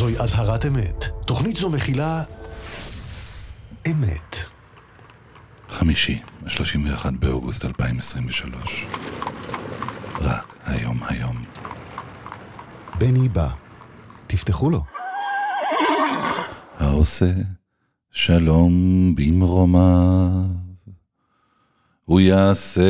זוהי 0.00 0.14
אזהרת 0.20 0.66
אמת. 0.66 1.04
תוכנית 1.26 1.56
זו 1.56 1.70
מכילה... 1.70 2.22
אמת. 3.90 4.36
חמישי, 5.68 6.22
31 6.46 7.12
באוגוסט 7.12 7.64
2023. 7.64 8.86
רק 10.20 10.58
היום 10.66 11.00
היום. 11.08 11.44
בני 12.98 13.28
בא. 13.28 13.48
תפתחו 14.26 14.70
לו. 14.70 14.84
העושה 16.78 17.32
שלום 18.12 18.72
במרומיו, 19.16 20.46
הוא 22.04 22.20
יעשה 22.20 22.88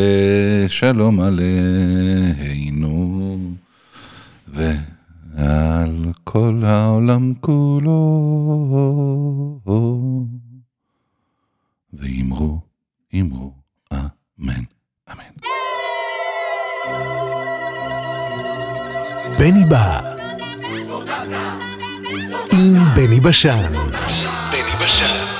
שלום 0.69 1.21
עלינו, 1.21 2.91
ועל 5.41 6.13
כל 6.25 6.63
העולם 6.65 7.35
כולו, 7.41 7.91
ואמרו, 11.93 12.61
אמרו, 13.21 13.53
אמן, 13.93 14.65
אמן. 15.13 15.33
בני 19.39 19.65
בא. 19.69 20.01
עם 22.53 22.79
בני 22.95 23.21
בשן. 23.21 23.73
בני 24.53 24.87
בשן. 24.87 25.40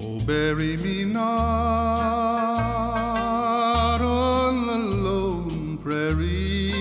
Oh, 0.00 0.20
bury 0.20 0.76
me 0.76 1.04
not 1.04 1.22
on 4.00 4.66
the 4.66 4.78
lone 4.78 5.78
prairie. 5.78 6.72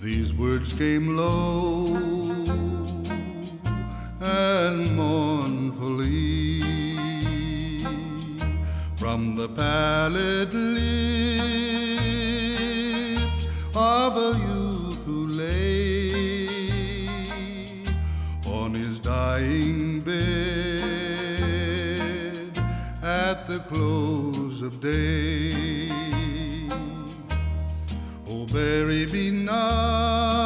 These 0.00 0.34
words 0.34 0.72
came 0.72 1.16
low 1.16 1.96
and 4.20 4.96
mournfully 4.96 6.62
from 8.96 9.36
the 9.36 9.48
pallid 9.48 10.52
lips. 10.52 11.19
The 23.50 23.58
close 23.58 24.62
of 24.62 24.80
day. 24.80 25.90
Oh, 28.28 28.46
bury 28.46 29.06
me 29.06 29.32
not 29.32 30.39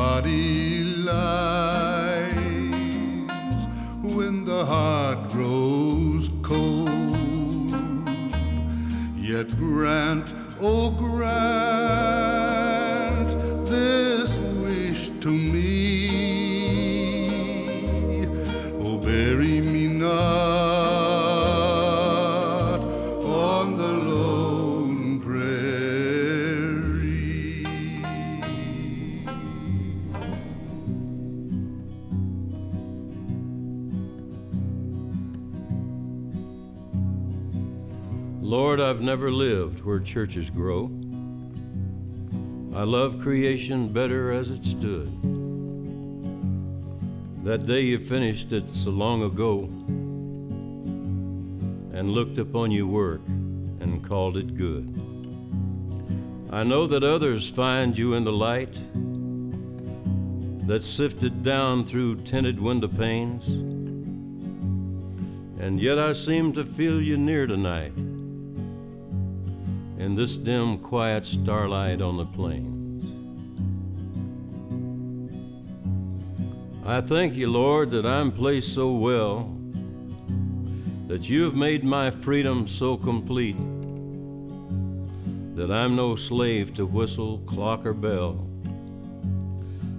body 0.00 0.82
lies 0.82 2.32
when 4.14 4.34
the 4.46 4.64
heart 4.64 5.20
grows 5.28 6.30
cold. 6.40 6.88
Yet 9.30 9.48
grant, 9.58 10.28
oh 10.58 10.90
grant 11.04 11.30
this 13.68 14.38
wish 14.64 15.02
to 15.20 15.30
me. 15.30 15.89
I've 39.00 39.06
never 39.06 39.32
lived 39.32 39.82
where 39.82 39.98
churches 39.98 40.50
grow. 40.50 40.90
I 42.74 42.82
love 42.82 43.22
creation 43.22 43.90
better 43.94 44.30
as 44.30 44.50
it 44.50 44.62
stood. 44.62 45.10
That 47.42 47.64
day 47.64 47.80
you 47.80 47.98
finished 47.98 48.52
it 48.52 48.74
so 48.74 48.90
long 48.90 49.22
ago 49.22 49.62
and 51.96 52.10
looked 52.10 52.36
upon 52.36 52.72
your 52.72 52.88
work 52.88 53.22
and 53.26 54.06
called 54.06 54.36
it 54.36 54.54
good. 54.54 54.94
I 56.50 56.62
know 56.62 56.86
that 56.86 57.02
others 57.02 57.48
find 57.48 57.96
you 57.96 58.12
in 58.12 58.24
the 58.24 58.32
light 58.32 58.74
that 60.66 60.84
sifted 60.84 61.42
down 61.42 61.86
through 61.86 62.16
tinted 62.24 62.60
window 62.60 62.88
panes. 62.88 63.48
And 65.58 65.80
yet 65.80 65.98
I 65.98 66.12
seem 66.12 66.52
to 66.52 66.66
feel 66.66 67.00
you 67.00 67.16
near 67.16 67.46
tonight 67.46 67.94
in 70.10 70.16
this 70.16 70.34
dim, 70.34 70.76
quiet 70.76 71.24
starlight 71.24 72.02
on 72.02 72.16
the 72.16 72.24
plains. 72.24 73.04
I 76.84 77.00
thank 77.00 77.34
you, 77.34 77.48
Lord, 77.48 77.92
that 77.92 78.04
I'm 78.04 78.32
placed 78.32 78.74
so 78.74 78.90
well, 78.90 79.56
that 81.06 81.28
you 81.28 81.44
have 81.44 81.54
made 81.54 81.84
my 81.84 82.10
freedom 82.10 82.66
so 82.66 82.96
complete, 82.96 83.56
that 85.54 85.70
I'm 85.70 85.94
no 85.94 86.16
slave 86.16 86.74
to 86.74 86.86
whistle, 86.86 87.38
clock, 87.46 87.86
or 87.86 87.94
bell, 87.94 88.48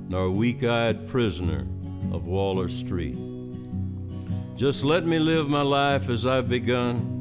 nor 0.10 0.30
weak 0.30 0.66
eyed 0.66 1.08
prisoner 1.08 1.66
of 2.12 2.26
Wall 2.26 2.68
Street. 2.68 3.18
Just 4.58 4.84
let 4.84 5.06
me 5.06 5.20
live 5.20 5.48
my 5.48 5.62
life 5.62 6.10
as 6.10 6.26
I've 6.26 6.50
begun 6.50 7.21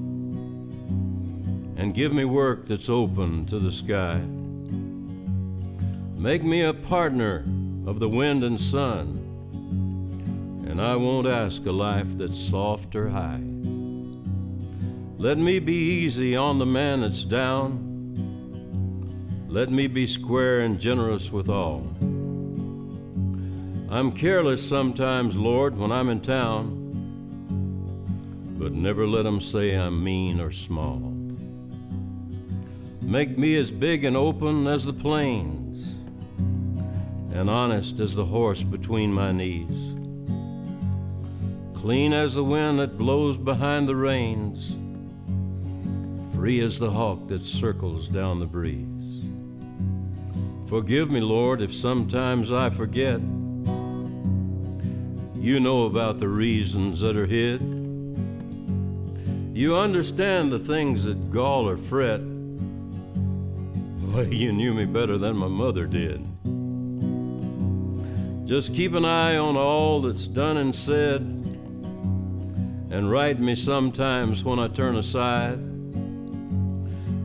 and 1.80 1.94
give 1.94 2.12
me 2.12 2.26
work 2.26 2.66
that's 2.66 2.90
open 2.90 3.46
to 3.46 3.58
the 3.58 3.72
sky. 3.72 4.20
Make 6.14 6.44
me 6.44 6.60
a 6.62 6.74
partner 6.74 7.42
of 7.86 7.98
the 7.98 8.08
wind 8.08 8.44
and 8.44 8.60
sun, 8.60 9.16
and 10.68 10.78
I 10.78 10.96
won't 10.96 11.26
ask 11.26 11.64
a 11.64 11.72
life 11.72 12.18
that's 12.18 12.38
soft 12.38 12.94
or 12.94 13.08
high. 13.08 13.40
Let 15.16 15.38
me 15.38 15.58
be 15.58 16.04
easy 16.04 16.36
on 16.36 16.58
the 16.58 16.66
man 16.66 17.00
that's 17.00 17.24
down. 17.24 17.86
Let 19.48 19.70
me 19.70 19.86
be 19.86 20.06
square 20.06 20.60
and 20.60 20.78
generous 20.78 21.32
with 21.32 21.48
all. 21.48 21.86
I'm 23.88 24.12
careless 24.12 24.68
sometimes, 24.68 25.34
Lord, 25.34 25.78
when 25.78 25.90
I'm 25.90 26.10
in 26.10 26.20
town, 26.20 26.76
but 28.58 28.72
never 28.72 29.06
let 29.06 29.24
'em 29.24 29.40
say 29.40 29.74
I'm 29.74 30.04
mean 30.04 30.42
or 30.42 30.52
small. 30.52 31.19
Make 33.10 33.36
me 33.36 33.56
as 33.56 33.72
big 33.72 34.04
and 34.04 34.16
open 34.16 34.68
as 34.68 34.84
the 34.84 34.92
plains, 34.92 35.96
and 37.34 37.50
honest 37.50 37.98
as 37.98 38.14
the 38.14 38.24
horse 38.24 38.62
between 38.62 39.12
my 39.12 39.32
knees. 39.32 39.96
Clean 41.74 42.12
as 42.12 42.34
the 42.34 42.44
wind 42.44 42.78
that 42.78 42.96
blows 42.96 43.36
behind 43.36 43.88
the 43.88 43.96
reins, 43.96 44.76
free 46.36 46.60
as 46.60 46.78
the 46.78 46.92
hawk 46.92 47.26
that 47.26 47.44
circles 47.44 48.06
down 48.06 48.38
the 48.38 48.46
breeze. 48.46 49.24
Forgive 50.68 51.10
me, 51.10 51.18
Lord, 51.20 51.60
if 51.60 51.74
sometimes 51.74 52.52
I 52.52 52.70
forget. 52.70 53.20
You 55.34 55.58
know 55.58 55.86
about 55.86 56.20
the 56.20 56.28
reasons 56.28 57.00
that 57.00 57.16
are 57.16 57.26
hid. 57.26 57.60
You 59.52 59.74
understand 59.74 60.52
the 60.52 60.60
things 60.60 61.06
that 61.06 61.30
gall 61.30 61.68
or 61.68 61.76
fret. 61.76 62.29
You 64.18 64.52
knew 64.52 64.74
me 64.74 64.86
better 64.86 65.18
than 65.18 65.36
my 65.36 65.46
mother 65.46 65.86
did. 65.86 66.20
Just 68.46 68.74
keep 68.74 68.94
an 68.94 69.04
eye 69.04 69.36
on 69.36 69.56
all 69.56 70.02
that's 70.02 70.26
done 70.26 70.56
and 70.56 70.74
said, 70.74 71.20
and 72.90 73.08
right 73.10 73.38
me 73.38 73.54
sometimes 73.54 74.42
when 74.42 74.58
I 74.58 74.66
turn 74.66 74.96
aside, 74.96 75.58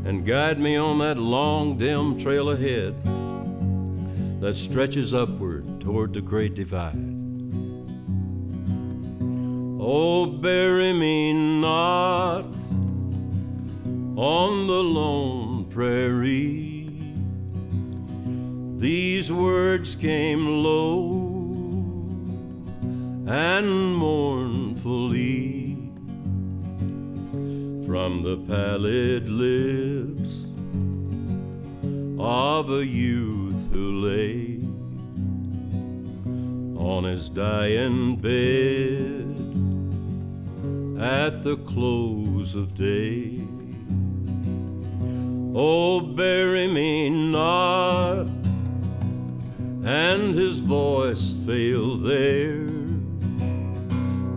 and 0.06 0.24
guide 0.26 0.60
me 0.60 0.76
on 0.76 1.00
that 1.00 1.18
long, 1.18 1.80
dim 1.80 2.20
trail 2.20 2.52
ahead 2.52 2.94
that 4.40 4.56
stretches 4.56 5.16
upward 5.16 5.82
toward 5.82 6.14
the 6.14 6.22
great 6.22 6.54
divide. 6.54 6.94
Oh, 9.82 10.28
bury 10.28 10.94
me 10.94 11.34
not 11.34 12.46
on 14.16 14.68
the 14.68 14.84
lone 14.84 15.66
prairie. 15.66 16.75
These 18.78 19.32
words 19.32 19.96
came 19.96 20.46
low 20.46 21.36
and 23.28 23.96
mournfully 23.96 25.78
from 27.86 28.22
the 28.24 28.38
pallid 28.48 29.30
lips 29.30 30.46
of 32.20 32.70
a 32.70 32.86
youth 32.86 33.72
who 33.72 34.02
lay 34.06 34.60
on 36.78 37.06
his 37.06 37.30
dying 37.30 38.18
bed 38.18 39.26
at 41.02 41.44
the 41.44 41.58
close 41.58 42.56
of 42.56 42.76
day. 42.76 43.42
Oh, 45.58 46.02
bury 46.02 46.68
me 46.68 47.10
not, 47.10 48.45
and 49.86 50.34
his 50.34 50.62
voice 50.62 51.34
failed 51.46 52.04
there, 52.04 52.66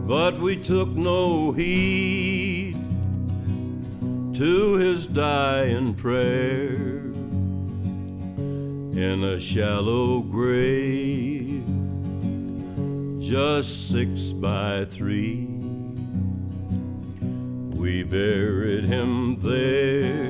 but 0.07 0.39
we 0.39 0.55
took 0.55 0.91
no 0.91 1.53
heed 1.53 2.75
to 4.35 4.75
his 4.75 5.07
dying 5.07 5.95
prayer 5.95 6.75
in 8.93 9.25
a 9.25 9.41
shallow 9.41 10.21
grave 10.21 11.65
just 13.19 13.91
six 13.91 14.35
by 14.35 14.85
three. 14.85 15.47
We 17.75 18.03
buried 18.03 18.85
him 18.85 19.41
there 19.41 20.29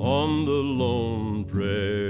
on 0.00 0.44
the 0.44 0.62
lone 0.62 1.44
prairie. 1.44 2.03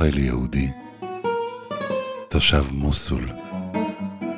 רוכל 0.00 0.18
יהודי, 0.18 0.70
תושב 2.28 2.64
מוסול, 2.72 3.28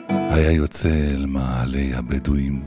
היה 0.09 0.53
יוצא 0.53 0.89
אל 0.89 1.27
מעלי 1.27 1.95
הבדואים 1.95 2.65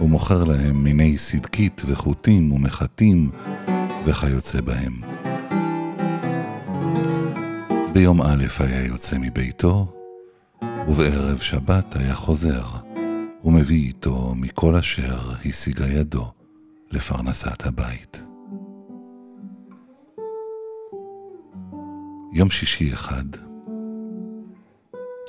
ומוכר 0.00 0.44
להם 0.44 0.84
מיני 0.84 1.18
סדקית 1.18 1.82
וחוטים 1.86 2.52
ומחטים 2.52 3.30
וכיוצא 4.04 4.60
בהם. 4.60 5.00
ביום 7.92 8.22
א' 8.22 8.44
היה 8.60 8.86
יוצא 8.86 9.16
מביתו, 9.18 9.92
ובערב 10.88 11.38
שבת 11.38 11.96
היה 11.96 12.14
חוזר, 12.14 12.64
ומביא 13.44 13.86
איתו 13.86 14.34
מכל 14.36 14.74
אשר 14.74 15.18
השיגה 15.44 15.86
ידו 15.86 16.32
לפרנסת 16.90 17.66
הבית. 17.66 18.21
יום 22.42 22.50
שישי 22.50 22.94
אחד 22.94 23.24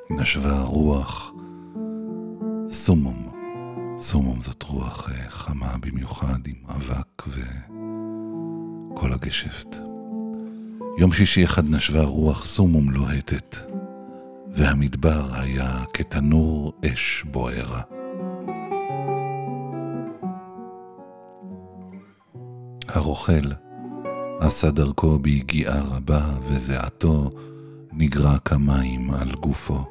נשבה 0.09 0.61
רוח 0.61 1.31
סומום. 2.69 3.29
סומום 3.97 4.41
זאת 4.41 4.63
רוח 4.63 5.09
אה, 5.09 5.29
חמה 5.29 5.75
במיוחד 5.81 6.47
עם 6.47 6.55
אבק 6.69 7.23
וכל 7.27 9.13
הגשפט. 9.13 9.77
יום 10.97 11.13
שישי 11.13 11.45
אחד 11.45 11.69
נשבה 11.69 12.03
רוח 12.03 12.45
סומום 12.45 12.91
לוהטת, 12.91 13.57
והמדבר 14.51 15.23
היה 15.33 15.83
כתנור 15.93 16.73
אש 16.85 17.23
בוערה. 17.31 17.81
הרוכל 22.87 23.62
עשה 24.45 24.71
דרכו 24.71 25.19
ביגיעה 25.19 25.81
רבה, 25.81 26.21
וזיעתו 26.43 27.31
נגרע 27.93 28.37
כמים 28.37 29.11
על 29.11 29.31
גופו. 29.39 29.83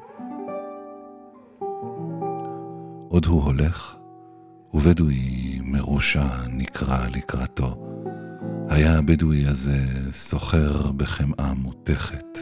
עוד 3.09 3.25
הוא 3.25 3.43
הולך, 3.43 3.95
ובדואי 4.73 5.59
מרושע 5.63 6.27
נקרא 6.47 7.07
לקראתו. 7.15 7.87
היה 8.69 8.97
הבדואי 8.97 9.47
הזה 9.47 9.85
סוחר 10.11 10.91
בחמאה 10.91 11.53
מותכת, 11.53 12.37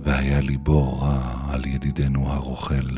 והיה 0.00 0.40
ליבו 0.40 0.98
רע 1.00 1.20
על 1.52 1.66
ידידנו 1.66 2.28
הרוכל. 2.28 2.96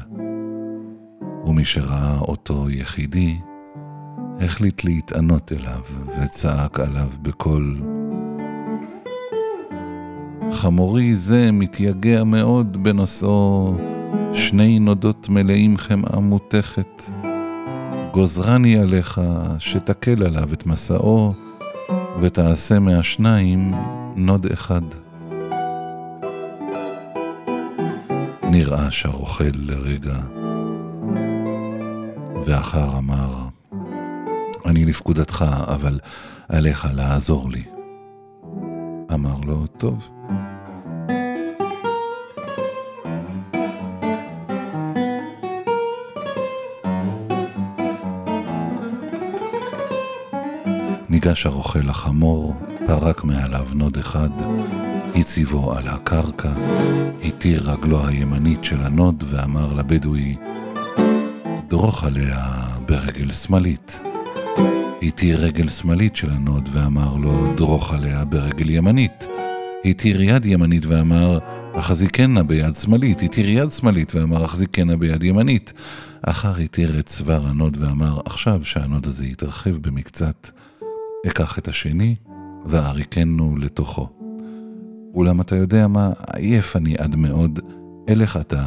ומשראה 1.46 2.18
אותו 2.18 2.70
יחידי, 2.70 3.36
החליט 4.40 4.84
להתענות 4.84 5.52
אליו, 5.52 5.80
וצעק 6.22 6.80
עליו 6.80 7.08
בקול 7.22 7.80
חמורי 10.52 11.14
זה 11.14 11.52
מתייגע 11.52 12.24
מאוד 12.24 12.82
בנושאו 12.82 13.74
שני 14.32 14.78
נודות 14.78 15.28
מלאים 15.28 15.76
חמאה 15.76 16.20
מותכת. 16.20 17.02
גוזרני 18.12 18.78
עליך 18.78 19.20
שתקל 19.58 20.22
עליו 20.22 20.52
את 20.52 20.66
מסעו, 20.66 21.34
ותעשה 22.20 22.78
מהשניים 22.78 23.74
נוד 24.16 24.46
אחד. 24.46 24.82
נרעש 28.50 29.06
הרוכל 29.06 29.52
לרגע, 29.54 30.16
ואחר 32.46 32.98
אמר, 32.98 33.53
אני 34.64 34.84
לפקודתך, 34.84 35.44
אבל 35.66 35.98
עליך 36.48 36.88
לעזור 36.94 37.50
לי. 37.50 37.62
אמר 39.14 39.36
לו, 39.44 39.66
טוב. 39.66 40.08
ניגש 51.08 51.46
הרוכל 51.46 51.78
לחמור, 51.78 52.54
פרק 52.86 53.24
מעליו 53.24 53.66
נוד 53.74 53.96
אחד, 53.96 54.30
הציבו 55.14 55.72
על 55.72 55.88
הקרקע, 55.88 56.52
התיר 57.24 57.70
רגלו 57.70 58.06
הימנית 58.06 58.64
של 58.64 58.82
הנוד 58.82 59.24
ואמר 59.26 59.72
לבדואי, 59.72 60.36
דרוך 61.68 62.04
עליה 62.04 62.42
ברגל 62.86 63.32
שמאלית. 63.32 64.00
התיר 65.04 65.40
רגל 65.40 65.68
שמאלית 65.68 66.16
של 66.16 66.30
הנוד 66.30 66.68
ואמר 66.72 67.16
לו, 67.16 67.54
דרוך 67.56 67.94
עליה 67.94 68.24
ברגל 68.24 68.70
ימנית. 68.70 69.26
התיר 69.84 70.22
יד 70.22 70.46
ימנית 70.46 70.86
ואמר, 70.86 71.38
החזיקנה 71.74 72.42
ביד 72.42 72.74
שמאלית. 72.74 73.22
התיר 73.22 73.50
יד 73.50 73.70
שמאלית 73.70 74.14
ואמר, 74.14 74.44
החזיקנה 74.44 74.96
ביד 74.96 75.24
ימנית. 75.24 75.72
אחר 76.22 76.56
התיר 76.56 76.98
את 76.98 77.06
צוואר 77.06 77.46
הנוד 77.46 77.76
ואמר, 77.80 78.20
עכשיו 78.24 78.64
שהנוד 78.64 79.06
הזה 79.06 79.26
יתרחב 79.26 79.76
במקצת, 79.76 80.50
אקח 81.26 81.58
את 81.58 81.68
השני 81.68 82.14
ואריקנו 82.66 83.56
לתוכו. 83.56 84.08
אולם 85.14 85.40
אתה 85.40 85.56
יודע 85.56 85.86
מה, 85.86 86.10
עייף 86.32 86.76
אני 86.76 86.94
עד 86.98 87.16
מאוד, 87.16 87.60
אלך 88.08 88.36
אתה 88.36 88.64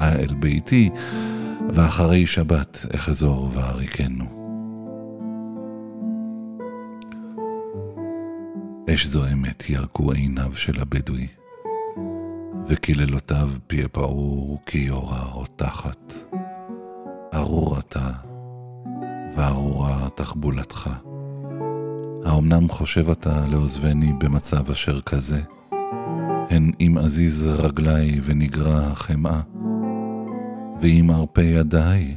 אל 0.00 0.34
ביתי, 0.34 0.90
ואחרי 1.72 2.26
שבת 2.26 2.86
אחזור 2.94 3.50
ואריקנו. 3.52 4.39
אש 8.94 9.06
זוהמת 9.06 9.70
ירקו 9.70 10.12
עיניו 10.12 10.54
של 10.54 10.80
הבדואי, 10.80 11.26
וקללותיו 12.68 13.50
פעפעו 13.66 14.58
כיורה 14.66 15.24
רותחת. 15.24 16.12
ארור 17.34 17.78
אתה, 17.78 18.10
וארורה 19.36 20.08
תחבולתך. 20.14 20.90
האמנם 22.24 22.68
חושב 22.68 23.10
אתה 23.10 23.46
לעוזבני 23.50 24.12
במצב 24.18 24.70
אשר 24.70 25.00
כזה? 25.00 25.40
הן 26.50 26.70
אם 26.80 26.98
אזיז 26.98 27.46
רגלי 27.46 28.20
ונגרע 28.22 28.80
החמאה, 28.80 29.40
ואם 30.80 31.10
ארפה 31.10 31.42
ידיי 31.42 32.16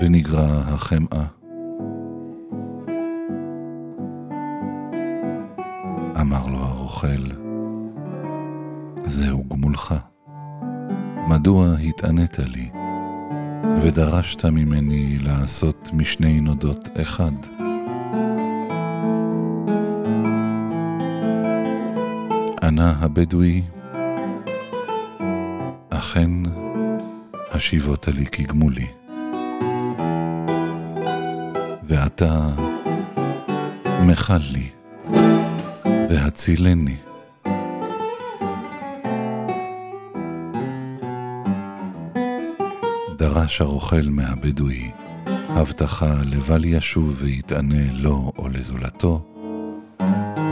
ונגרע 0.00 0.62
החמאה. 0.66 1.41
אמר 6.22 6.46
לו 6.46 6.58
הרוכל, 6.58 7.24
זהו 9.04 9.44
גמולך. 9.48 9.94
מדוע 11.28 11.74
התענית 11.88 12.38
לי, 12.38 12.70
ודרשת 13.82 14.44
ממני 14.44 15.18
לעשות 15.18 15.90
משני 15.92 16.40
נודות 16.40 16.88
אחד? 17.02 17.32
ענה 22.62 22.94
הבדואי, 23.00 23.62
אכן 25.90 26.30
השיבות 27.52 28.08
לי 28.08 28.26
כגמולי. 28.26 28.86
ועתה 31.82 32.48
מחל 34.06 34.40
לי, 34.52 34.68
והצילני. 36.12 36.96
דרש 43.16 43.60
הרוכל 43.60 44.02
מהבדואי 44.10 44.90
הבטחה 45.26 46.14
לבל 46.24 46.64
ישוב 46.64 47.16
ויתענה 47.18 47.92
לו 47.92 48.32
או 48.38 48.48
לזולתו, 48.48 49.26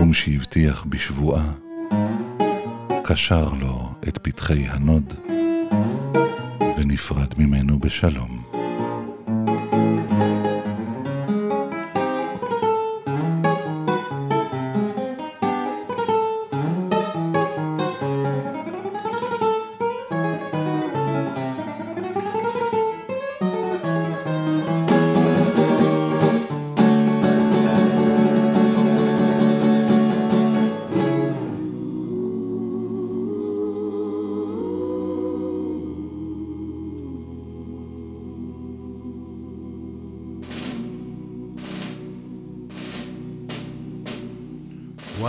ומשהבטיח 0.00 0.84
בשבועה, 0.88 1.52
קשר 3.04 3.48
לו 3.60 3.92
את 4.08 4.18
פתחי 4.22 4.66
הנוד, 4.68 5.14
ונפרד 6.78 7.34
ממנו 7.38 7.78
בשלום. 7.78 8.39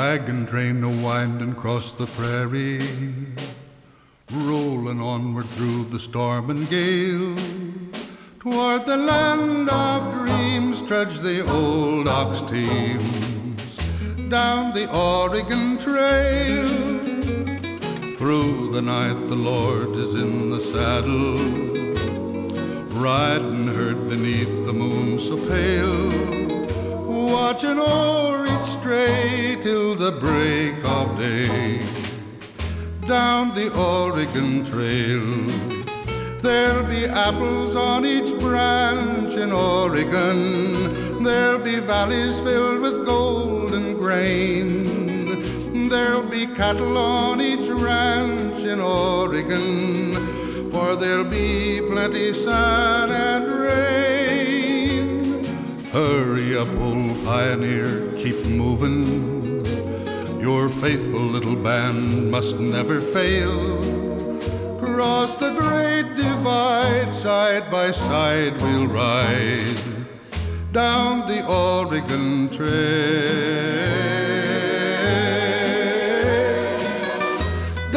Wagon 0.01 0.47
train 0.47 0.83
a 0.83 0.89
winding 0.89 1.51
across 1.51 1.91
the 1.91 2.07
prairie, 2.07 2.81
rolling 4.33 4.99
onward 4.99 5.45
through 5.49 5.83
the 5.91 5.99
storm 5.99 6.49
and 6.49 6.67
gale. 6.71 7.35
Toward 8.39 8.87
the 8.87 8.97
land 8.97 9.69
of 9.69 10.25
dreams 10.25 10.81
trudge 10.81 11.19
the 11.19 11.47
old 11.47 12.07
ox 12.07 12.41
teams 12.41 13.77
down 14.27 14.73
the 14.73 14.91
Oregon 14.91 15.77
Trail. 15.77 16.67
Through 18.15 18.71
the 18.71 18.81
night, 18.81 19.27
the 19.27 19.35
Lord 19.35 19.91
is 19.97 20.15
in 20.15 20.49
the 20.49 20.59
saddle, 20.59 21.37
riding 22.99 23.67
herd 23.67 24.09
beneath 24.09 24.65
the 24.65 24.73
moon 24.73 25.19
so 25.19 25.37
pale, 25.47 26.09
watching 27.05 27.77
o'er 27.77 28.20
each 28.20 28.20
stray 28.81 29.57
till 29.61 29.93
the 29.93 30.11
break 30.13 30.73
of 30.83 31.15
day. 31.15 31.79
Down 33.07 33.53
the 33.53 33.71
Oregon 33.77 34.65
Trail, 34.65 35.45
there'll 36.41 36.87
be 36.87 37.05
apples 37.05 37.75
on 37.75 38.07
each 38.07 38.35
branch 38.39 39.33
in 39.33 39.51
Oregon. 39.51 41.23
There'll 41.23 41.63
be 41.63 41.79
valleys 41.79 42.41
filled 42.41 42.81
with 42.81 43.05
golden 43.05 43.93
grain. 43.99 45.87
There'll 45.87 46.23
be 46.23 46.47
cattle 46.47 46.97
on 46.97 47.39
each 47.39 47.67
ranch 47.67 48.63
in 48.63 48.79
Oregon, 48.79 50.69
for 50.71 50.95
there'll 50.95 51.23
be 51.23 51.81
plenty 51.87 52.33
sun 52.33 53.11
and 53.11 53.45
rain. 53.47 55.43
Hurry 55.91 56.57
up, 56.57 56.69
old 56.79 57.23
pioneer, 57.23 58.10
moving. 58.61 59.03
Your 60.39 60.69
faithful 60.69 61.25
little 61.35 61.55
band 61.55 62.29
must 62.35 62.59
never 62.59 62.97
fail. 63.01 63.57
Cross 64.79 65.37
the 65.37 65.51
great 65.61 66.07
divide, 66.15 67.11
side 67.15 67.65
by 67.75 67.91
side 67.91 68.53
we'll 68.61 68.87
ride 68.87 69.81
down 70.71 71.13
the 71.31 71.41
Oregon 71.47 72.49
Trail. 72.49 73.91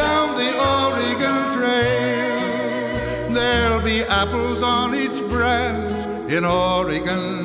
Down 0.03 0.27
the 0.42 0.53
Oregon 0.79 1.38
Trail, 1.57 3.35
there'll 3.37 3.85
be 3.92 4.00
apples 4.22 4.61
on 4.62 4.94
each 4.94 5.20
branch 5.33 5.98
in 6.31 6.44
Oregon. 6.44 7.43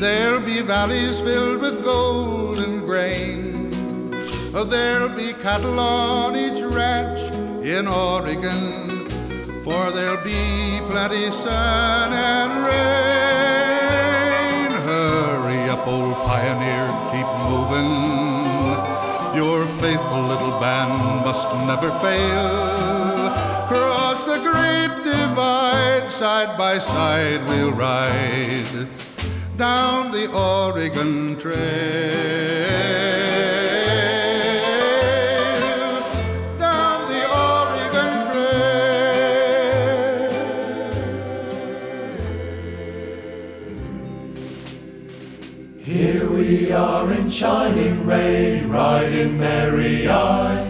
There'll 0.00 0.40
be 0.40 0.62
valleys 0.62 1.20
filled 1.20 1.60
with 1.60 1.84
golden 1.84 2.86
grain. 2.86 3.70
There'll 4.50 5.10
be 5.10 5.34
cattle 5.34 5.78
on 5.78 6.34
each 6.34 6.62
ranch 6.62 7.20
in 7.62 7.86
Oregon, 7.86 9.06
for 9.62 9.90
there'll 9.90 10.24
be 10.24 10.80
plenty 10.88 11.30
sun 11.30 12.14
and 12.14 12.64
rain. 12.64 13.90
Hurry 14.88 15.68
up, 15.68 15.86
old 15.86 16.14
pioneer, 16.24 16.88
keep 17.12 17.28
moving. 17.50 17.90
Your 19.36 19.66
faithful 19.82 20.22
little 20.22 20.58
band 20.60 21.26
must 21.26 21.46
never 21.68 21.90
fail. 22.00 23.28
Cross 23.68 24.24
the 24.24 24.38
great 24.48 25.04
divide, 25.04 26.10
side 26.10 26.56
by 26.56 26.78
side 26.78 27.46
we'll 27.46 27.72
ride 27.72 28.88
down 29.60 30.10
the 30.10 30.26
Oregon 30.32 31.36
Trail. 31.36 31.52
Down 36.58 37.08
the 37.12 37.22
Oregon 37.52 38.12
Trail. 38.32 38.70
Here 45.78 46.30
we 46.30 46.72
are 46.72 47.12
in 47.12 47.28
shining 47.28 48.06
rain, 48.06 48.70
riding 48.70 49.38
merry 49.38 50.08
eye, 50.08 50.69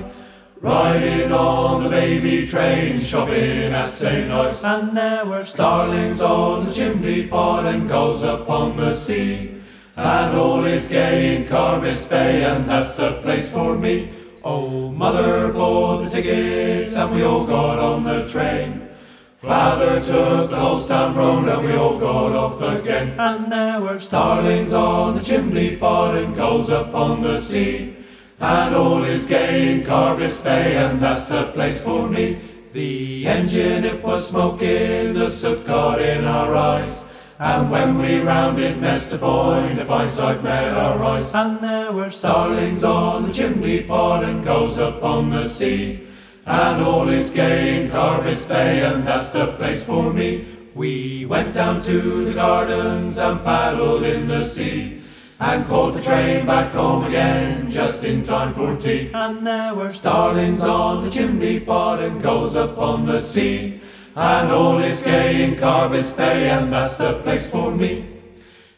riding 0.81 1.31
on 1.31 1.85
the 1.85 1.91
baby 1.91 2.47
train, 2.47 3.01
shopping 3.01 3.73
at 3.81 3.93
St. 3.93 4.31
Ives. 4.31 4.65
And 4.65 4.97
there 4.97 5.27
were 5.27 5.45
starlings 5.45 6.21
on 6.23 6.67
the 6.67 6.73
chimney 6.73 7.27
pot 7.27 7.67
and 7.67 7.87
gulls 7.87 8.23
upon 8.23 8.79
the 8.79 8.95
sea. 8.95 9.61
And 9.97 10.35
all 10.39 10.65
is 10.65 10.89
gay 10.89 11.37
in 11.37 11.45
Carbis 11.45 12.09
Bay, 12.09 12.45
and 12.45 12.67
that's 12.67 12.97
the 12.97 13.21
place 13.21 13.49
for 13.49 13.77
me. 13.77 14.11
Oh, 14.43 14.91
mother 14.91 15.53
bought 15.53 16.05
the 16.05 16.11
tickets, 16.11 16.97
and 16.97 17.15
we 17.15 17.23
all 17.25 17.45
got 17.45 17.79
on 17.79 18.05
the 18.05 18.27
train. 18.27 18.89
Father 19.37 20.01
took 20.01 20.51
the 20.51 20.57
Holstown 20.57 21.15
road 21.15 21.49
and 21.49 21.67
we 21.67 21.73
all 21.73 21.99
got 21.99 22.33
off 22.33 22.61
again. 22.61 23.19
And 23.19 23.51
there 23.51 23.81
were 23.81 23.99
starlings 23.99 24.75
on 24.75 25.17
the 25.17 25.25
chimney 25.25 25.77
pot 25.77 26.15
and 26.15 26.37
gulls 26.37 26.69
upon 26.69 27.23
the 27.23 27.39
sea. 27.39 27.97
And 28.41 28.75
all 28.75 29.05
is 29.05 29.27
gay 29.27 29.75
in 29.75 29.83
Carbis 29.83 30.43
Bay 30.43 30.77
and 30.77 30.99
that's 30.99 31.29
the 31.29 31.53
place 31.53 31.79
for 31.79 32.09
me. 32.09 32.41
The 32.73 33.27
engine 33.27 33.85
it 33.85 34.03
was 34.03 34.29
smoking, 34.29 35.13
the 35.13 35.31
soot 35.31 35.67
got 35.67 36.01
in 36.01 36.25
our 36.25 36.55
eyes. 36.55 37.05
And 37.39 37.71
when 37.71 37.99
we 37.99 38.21
rounded 38.21 38.81
Mester 38.81 39.19
Point, 39.19 39.79
a 39.79 39.85
fine 39.85 40.11
sight 40.11 40.43
met 40.43 40.73
our 40.73 41.03
eyes. 41.03 41.35
And 41.35 41.59
there 41.61 41.93
were 41.93 42.11
starlings 42.11 42.83
on 42.83 43.27
the 43.27 43.33
chimney 43.33 43.83
pot 43.83 44.25
and 44.25 44.45
gulls 44.45 44.79
upon 44.79 45.31
the 45.31 45.47
sea. 45.47 46.07
And 46.47 46.83
all 46.83 47.09
is 47.09 47.31
gay 47.31 47.83
in 47.83 47.91
Carbis 47.91 48.47
Bay, 48.49 48.85
and 48.85 49.07
that's 49.07 49.33
the 49.33 49.49
place 49.53 49.83
for 49.83 50.13
me. 50.13 50.47
We 50.75 51.27
went 51.27 51.55
down 51.55 51.81
to 51.83 52.25
the 52.25 52.35
gardens 52.35 53.19
and 53.19 53.45
paddled 53.45 54.03
in 54.03 54.29
the 54.29 54.45
sea. 54.45 55.00
And 55.41 55.67
caught 55.67 55.95
the 55.95 56.03
train 56.03 56.45
back 56.45 56.73
home 56.73 57.05
again, 57.05 57.71
just 57.71 58.05
in 58.05 58.23
time 58.23 58.53
for 58.53 58.77
tea. 58.77 59.11
And 59.15 59.47
there 59.47 59.75
were 59.75 59.91
starlings 59.91 60.61
on 60.61 61.03
the 61.03 61.11
chimney 61.11 61.59
pot 61.59 62.03
and 62.03 62.23
gulls 62.23 62.57
upon 62.57 63.07
the 63.07 63.23
sea. 63.23 63.81
And 64.15 64.53
all 64.53 64.79
is 64.81 65.03
gay 65.03 65.43
in 65.43 65.55
Carbis 65.57 66.15
Bay, 66.15 66.51
and 66.51 66.71
that's 66.71 66.99
the 66.99 67.21
place 67.23 67.47
for 67.47 67.71
me. 67.71 68.05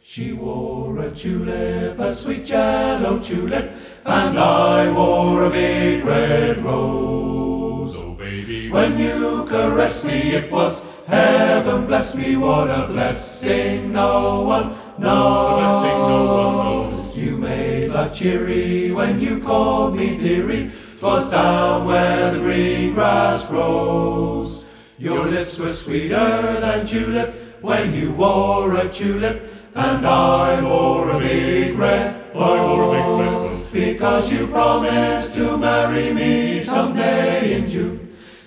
She 0.04 0.32
wore 0.32 1.00
a 1.00 1.10
tulip, 1.10 1.98
a 1.98 2.14
sweet 2.14 2.48
yellow 2.48 3.18
tulip, 3.18 3.72
and 4.04 4.38
I 4.38 4.88
wore 4.92 5.44
a 5.44 5.50
big 5.50 6.04
red 6.04 6.58
rose. 6.64 7.96
Oh, 7.96 8.14
baby, 8.14 8.70
when 8.70 8.98
you 9.00 9.46
caressed 9.46 10.04
me, 10.04 10.34
it 10.34 10.48
was 10.52 10.80
heaven 11.08 11.86
bless 11.86 12.14
me, 12.14 12.36
what 12.36 12.70
a 12.70 12.86
blessing 12.86 13.92
no 13.92 14.42
one 14.42 14.74
knows. 15.02 15.58
Blessing 15.58 15.98
no 16.12 16.20
one 16.40 16.90
knows. 16.90 17.16
You 17.16 17.36
made 17.36 17.88
life 17.90 18.14
cheery 18.14 18.92
when 18.92 19.20
you 19.20 19.40
called 19.40 19.96
me 19.96 20.16
dearie. 20.16 20.70
'Twas 20.98 21.28
down 21.30 21.84
where 21.84 22.30
the 22.32 22.38
green 22.38 22.94
grass 22.94 23.46
grows. 23.46 24.64
Your 24.98 25.26
lips 25.26 25.58
were 25.58 25.74
sweeter 25.82 26.60
than 26.60 26.86
tulip 26.86 27.34
when 27.60 27.92
you 27.92 28.12
wore 28.12 28.76
a 28.76 28.88
tulip, 28.88 29.36
and 29.74 30.06
I 30.06 30.62
wore 30.62 31.10
a 31.10 31.18
big 31.18 31.76
red 31.76 32.14
rose. 32.34 33.58
Because 33.72 34.30
you 34.30 34.46
promised 34.46 35.34
to 35.34 35.56
marry 35.56 36.12
me 36.12 36.60
someday 36.60 37.54
in 37.56 37.68
June. 37.68 37.98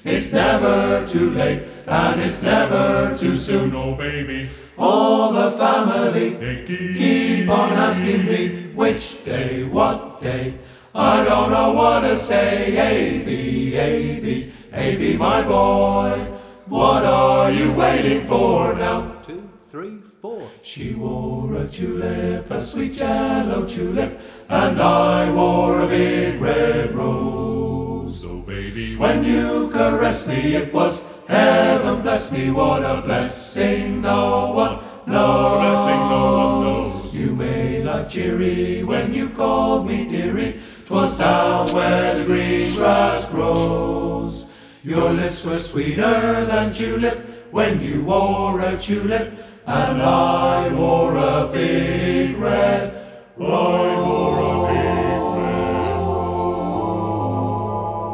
It's 0.05 0.31
never 0.31 1.05
too 1.05 1.31
late, 1.31 1.63
and 1.87 2.21
it's 2.21 2.41
never 2.41 3.15
too 3.17 3.37
soon, 3.37 3.75
oh 3.75 3.95
baby. 3.95 4.49
All 4.77 5.31
the 5.31 5.51
family 5.51 6.65
keep 6.65 7.49
on 7.49 7.71
asking 7.73 8.25
me 8.25 8.71
which 8.73 9.23
day, 9.23 9.63
what 9.63 10.21
day. 10.21 10.55
I 10.93 11.23
don't 11.23 11.51
know 11.51 11.73
what 11.73 12.01
to 12.01 12.17
say. 12.17 12.77
A 12.77 13.23
B 13.23 13.75
A 13.75 14.19
B 14.19 14.51
A 14.73 14.95
B, 14.95 15.17
my 15.17 15.41
boy. 15.43 16.27
What 16.67 17.05
are 17.05 17.51
you 17.51 17.73
waiting 17.73 18.25
for 18.27 18.73
now? 18.73 19.21
Two, 19.27 19.49
three, 19.63 19.99
four. 20.21 20.49
She 20.63 20.93
wore 20.95 21.53
a 21.55 21.67
tulip, 21.67 22.49
a 22.49 22.61
sweet 22.61 22.95
yellow 22.95 23.67
tulip, 23.67 24.19
and 24.49 24.81
I 24.81 25.31
wore 25.31 25.81
a 25.81 25.87
big 25.87 26.41
red 26.41 26.95
rose. 26.95 28.21
So 28.21 28.39
baby, 28.39 28.95
when 28.95 29.23
you 29.23 29.69
caressed 29.69 30.27
me, 30.27 30.55
it 30.55 30.73
was 30.73 31.01
heaven 31.27 32.01
bless 32.01 32.31
me. 32.31 32.51
What 32.51 32.83
a 32.83 33.01
blessing 33.01 34.01
no 34.01 34.51
one 34.51 34.79
knows. 35.07 35.59
Blessing 35.59 36.01
no 36.09 36.23
one 36.37 36.63
knows. 36.63 37.13
You 37.13 37.35
made 37.35 37.83
life 37.85 38.09
cheery 38.09 38.83
when 38.83 39.13
you 39.13 39.29
called 39.29 39.87
me 39.87 40.05
dearie. 40.07 40.59
'Twas 40.85 41.17
down 41.17 41.73
where 41.73 42.13
the 42.17 42.23
green 42.25 42.75
grass 42.75 43.25
grows. 43.25 44.45
Your 44.83 45.11
lips 45.13 45.43
were 45.43 45.57
sweeter 45.57 46.45
than 46.45 46.71
tulip 46.71 47.17
when 47.51 47.81
you 47.81 48.03
wore 48.03 48.59
a 48.59 48.77
tulip, 48.77 49.33
and 49.65 49.99
I 49.99 50.69
wore 50.69 51.15
a 51.17 51.49
big 51.51 52.37
red. 52.37 52.93
I 53.39 53.97
wore 54.05 54.39
a 54.39 54.55
big 54.69 55.21
red. 55.41 55.95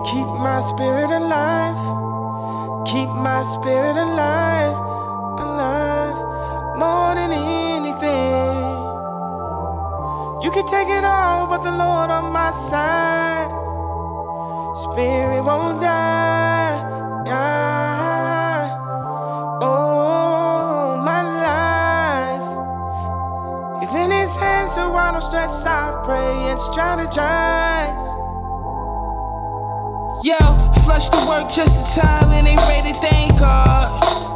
Keep 0.09 0.27
my 0.47 0.59
spirit 0.61 1.11
alive. 1.11 2.00
Keep 2.85 3.09
my 3.09 3.43
spirit 3.43 3.95
alive, 3.95 4.77
alive, 5.39 6.17
more 6.77 7.15
than 7.15 7.31
anything. 7.31 8.57
You 10.41 10.49
can 10.51 10.65
take 10.65 10.89
it 10.89 11.03
all, 11.03 11.45
but 11.47 11.59
the 11.63 11.71
Lord 11.71 12.09
on 12.09 12.31
my 12.33 12.51
side. 12.51 13.51
Spirit 14.75 15.43
won't 15.43 15.79
die. 15.81 16.81
Oh, 19.61 20.97
my 21.05 21.21
life 21.47 22.47
is 23.83 23.93
in 23.93 24.09
His 24.11 24.35
hands, 24.35 24.73
so 24.73 24.95
I 24.95 25.11
don't 25.11 25.21
stress. 25.21 25.65
I 25.65 25.91
pray 26.03 26.49
and 26.49 26.59
strategize. 26.59 28.05
Yo, 30.23 30.37
flush 30.83 31.09
the 31.09 31.17
work 31.27 31.49
just 31.51 31.97
in 31.97 32.03
time 32.03 32.31
and 32.31 32.47
ain't 32.47 32.61
ready, 32.67 32.93
God. 32.93 33.01
Thank 33.01 33.39
God. 33.39 34.30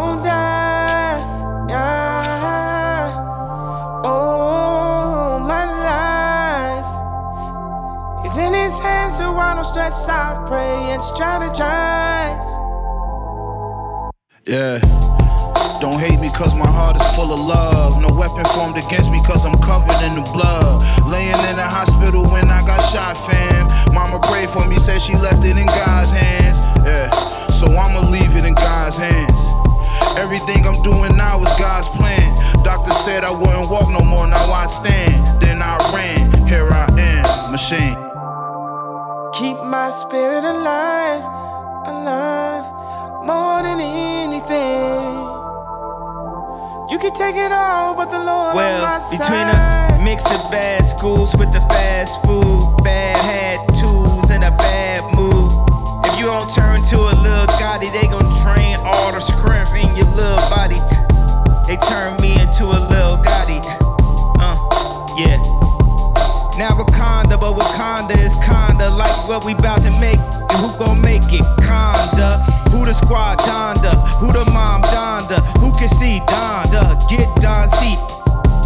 Won't 0.00 0.24
die. 0.24 1.22
Ah. 1.70 3.10
Oh, 4.04 5.38
my 5.38 5.64
life 5.90 6.90
is 8.26 8.36
in 8.38 8.52
His 8.54 8.78
hands, 8.78 9.16
so 9.16 9.36
I 9.36 9.54
don't 9.54 9.64
stress. 9.64 10.08
I 10.08 10.44
pray 10.46 10.92
and 10.92 11.02
strategize. 11.02 12.48
Yeah. 14.46 14.80
Don't 15.80 15.98
hate 15.98 16.20
me 16.20 16.30
cause 16.30 16.54
my 16.54 16.66
heart 16.66 16.96
is 16.96 17.06
full 17.14 17.32
of 17.32 17.40
love. 17.40 18.00
No 18.00 18.08
weapon 18.14 18.44
formed 18.56 18.76
against 18.76 19.10
me 19.10 19.20
cause 19.24 19.44
I'm 19.44 19.58
covered 19.60 20.00
in 20.08 20.14
the 20.16 20.22
blood. 20.32 20.82
Laying 21.10 21.36
in 21.50 21.56
the 21.56 21.66
hospital 21.66 22.24
when 22.24 22.48
I 22.50 22.60
got 22.64 22.80
shot, 22.92 23.16
fam. 23.16 23.68
Mama 23.92 24.18
prayed 24.20 24.48
for 24.48 24.66
me, 24.66 24.78
said 24.78 25.00
she 25.00 25.14
left 25.14 25.44
it 25.44 25.56
in 25.56 25.66
God's 25.66 26.10
hands. 26.10 26.58
Yeah, 26.86 27.10
so 27.48 27.66
I'ma 27.66 28.00
leave 28.08 28.34
it 28.36 28.44
in 28.44 28.54
God's 28.54 28.96
hands. 28.96 29.33
Everything 30.16 30.66
I'm 30.66 30.80
doing 30.82 31.16
now 31.16 31.42
is 31.42 31.52
God's 31.58 31.88
plan. 31.88 32.34
Doctor 32.62 32.92
said 32.92 33.24
I 33.24 33.30
wouldn't 33.30 33.68
walk 33.68 33.90
no 33.90 34.00
more, 34.00 34.26
now 34.26 34.52
I 34.52 34.66
stand. 34.66 35.40
Then 35.40 35.60
I 35.62 35.76
ran, 35.94 36.46
here 36.46 36.68
I 36.70 36.86
am, 36.98 37.52
machine. 37.52 37.96
Keep 39.34 39.62
my 39.64 39.90
spirit 39.90 40.44
alive, 40.44 41.24
alive, 41.86 42.64
more 43.26 43.62
than 43.62 43.80
anything. 43.80 45.32
You 46.90 46.98
can 46.98 47.12
take 47.12 47.34
it 47.36 47.50
all, 47.50 47.94
but 47.94 48.06
the 48.10 48.18
Lord 48.18 48.50
on 48.50 48.54
my 48.56 48.62
Well, 48.62 49.00
side. 49.00 49.18
between 49.18 49.48
a 49.48 50.00
mix 50.04 50.24
of 50.26 50.50
bad 50.50 50.84
schools 50.86 51.34
with 51.34 51.52
the 51.52 51.60
fast 51.72 52.22
food, 52.22 52.76
bad 52.84 53.16
hat 53.18 53.73
They 61.84 61.90
turn 61.90 62.16
me 62.20 62.40
into 62.40 62.64
a 62.64 62.78
little 62.88 63.18
Gotti. 63.18 63.60
Uh, 64.38 64.56
yeah. 65.18 65.36
Now 66.56 66.70
Wakanda, 66.78 67.38
but 67.38 67.56
Wakanda 67.58 68.16
is 68.16 68.34
kinda 68.36 68.88
like 68.90 69.28
what 69.28 69.44
we 69.44 69.54
bout 69.54 69.82
to 69.82 69.90
make. 69.90 70.18
And 70.18 70.52
who 70.60 70.76
gon' 70.78 71.00
make 71.00 71.32
it? 71.32 71.42
Conda. 71.60 72.40
Who 72.70 72.86
the 72.86 72.94
squad 72.94 73.38
Donda? 73.40 73.92
Who 74.18 74.32
the 74.32 74.44
mom 74.50 74.82
Donda? 74.82 75.44
Who 75.58 75.72
can 75.72 75.88
see 75.88 76.20
Donda? 76.20 76.96
Get 77.10 77.28
Don 77.40 77.68
seat. 77.68 77.98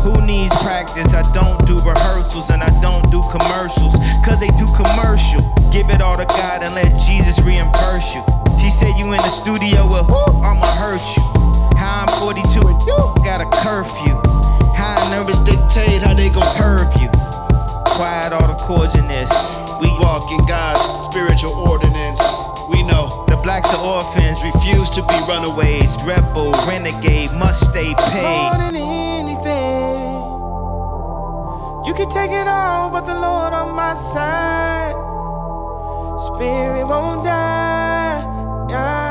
Who 0.02 0.20
needs 0.24 0.54
practice? 0.62 1.14
I 1.14 1.22
don't 1.32 1.58
do 1.66 1.78
rehearsals 1.78 2.50
and 2.50 2.62
I 2.62 2.70
don't 2.80 3.10
do 3.10 3.22
commercials. 3.30 3.94
Cause 4.24 4.38
they 4.38 4.48
too 4.48 4.70
commercial. 4.76 5.40
Give 5.72 5.90
it 5.90 6.00
all 6.00 6.16
to 6.16 6.26
God 6.26 6.62
and 6.62 6.74
let 6.74 7.00
Jesus 7.00 7.40
reimburse 7.40 8.14
you. 8.14 8.22
She 8.60 8.70
said 8.70 8.96
you 8.98 9.06
in 9.12 9.18
the 9.18 9.32
studio 9.42 9.86
with 9.88 10.06
who? 10.06 10.22
I'ma 10.42 10.66
hurt 10.76 11.02
you. 11.16 11.22
How 11.78 12.02
I'm 12.02 12.10
42 12.18 12.47
How 15.28 15.44
dictate 15.44 16.00
how 16.00 16.14
they 16.14 16.30
gon' 16.30 16.56
curve 16.56 16.88
you. 17.00 17.08
Quiet 17.84 18.32
all 18.32 18.48
the 18.48 18.54
chords 18.54 18.94
in 18.94 19.06
this. 19.08 19.30
We 19.78 19.88
walk 20.00 20.32
in 20.32 20.46
God's 20.46 20.80
spiritual 21.04 21.52
ordinance. 21.52 22.20
We 22.70 22.82
know 22.82 23.26
the 23.28 23.36
blacks 23.36 23.68
are 23.74 23.84
orphans, 23.84 24.42
refuse 24.42 24.88
to 24.90 25.02
be 25.02 25.14
runaways, 25.28 26.02
rebel, 26.02 26.52
renegade, 26.66 27.32
must 27.32 27.66
stay 27.68 27.92
paid. 28.08 28.22
More 28.22 28.56
than 28.56 28.76
anything, 28.76 30.14
you 31.84 31.92
can 31.92 32.08
take 32.08 32.30
it 32.30 32.48
all, 32.48 32.88
but 32.88 33.02
the 33.02 33.14
Lord 33.14 33.52
on 33.52 33.74
my 33.74 33.92
side. 33.92 34.96
Spirit 36.18 36.86
won't 36.86 37.24
die. 37.24 39.07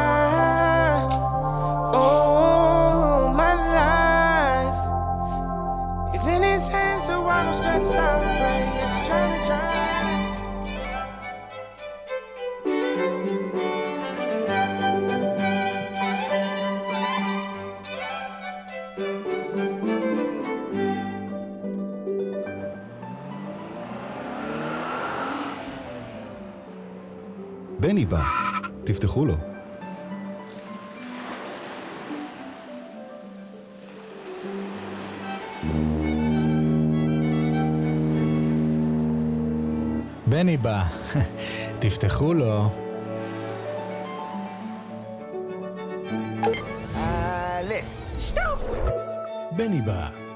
בני 27.80 28.06
בא, 28.06 28.24
תפתחו 28.84 29.26
לו. 29.26 29.47
בני 40.38 40.58
בא, 40.58 40.84
תפתחו 41.80 42.34
לו. 42.34 42.70
בני 49.52 49.82
בא. 49.82 50.27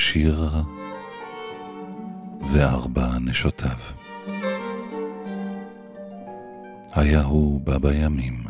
אדון 0.00 0.08
עשיר 0.08 0.48
וארבע 2.50 3.18
נשותיו. 3.20 3.78
היה 6.92 7.22
הוא 7.22 7.60
בא 7.60 7.78
בימים, 7.78 8.44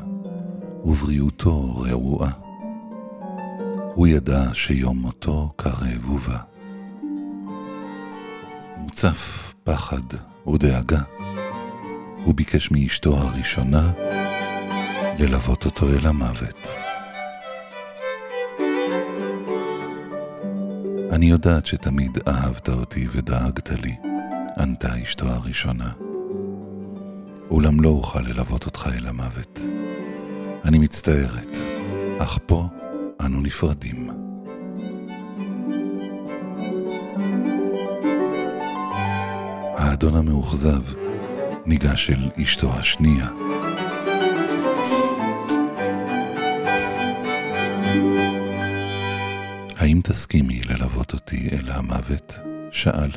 ובריאותו 0.85 1.77
רעועה. 1.77 2.31
הוא 3.95 4.07
ידע 4.07 4.43
שיום 4.53 4.99
מותו 4.99 5.53
קרב 5.57 6.11
ובא. 6.11 6.39
מוצף 8.77 9.55
פחד 9.65 10.03
ודאגה, 10.47 11.03
הוא 12.25 12.35
ביקש 12.35 12.71
מאשתו 12.71 13.17
הראשונה 13.17 13.93
ללוות 15.19 15.65
אותו 15.65 15.89
אל 15.89 16.07
המוות. 16.07 16.90
אני 21.21 21.31
יודעת 21.31 21.67
שתמיד 21.67 22.19
אהבת 22.29 22.69
אותי 22.69 23.07
ודאגת 23.13 23.71
לי, 23.71 23.97
ענתה 24.59 25.03
אשתו 25.03 25.27
הראשונה. 25.27 25.93
אולם 27.51 27.81
לא 27.81 27.89
אוכל 27.89 28.21
ללוות 28.21 28.67
אותך 28.67 28.89
אל 28.97 29.07
המוות. 29.07 29.61
אני 30.65 30.79
מצטערת, 30.79 31.57
אך 32.19 32.39
פה 32.47 32.69
אנו 33.21 33.41
נפרדים. 33.41 34.11
האדון 39.77 40.17
המאוכזב 40.17 40.83
ניגש 41.67 42.11
אל 42.11 42.43
אשתו 42.43 42.73
השנייה. 42.73 43.29
תסכימי 50.11 50.61
ללוות 50.61 51.13
אותי 51.13 51.49
אל 51.53 51.71
המוות? 51.71 52.39
שאל. 52.71 53.11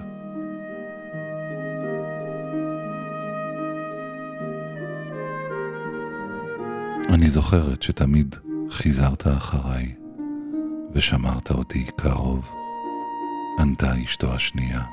אני 7.09 7.27
זוכרת 7.27 7.83
שתמיד 7.83 8.35
חיזרת 8.69 9.27
אחריי 9.27 9.95
ושמרת 10.93 11.51
אותי 11.51 11.85
קרוב, 11.97 12.51
ענתה 13.59 14.03
אשתו 14.03 14.33
השנייה. 14.33 14.83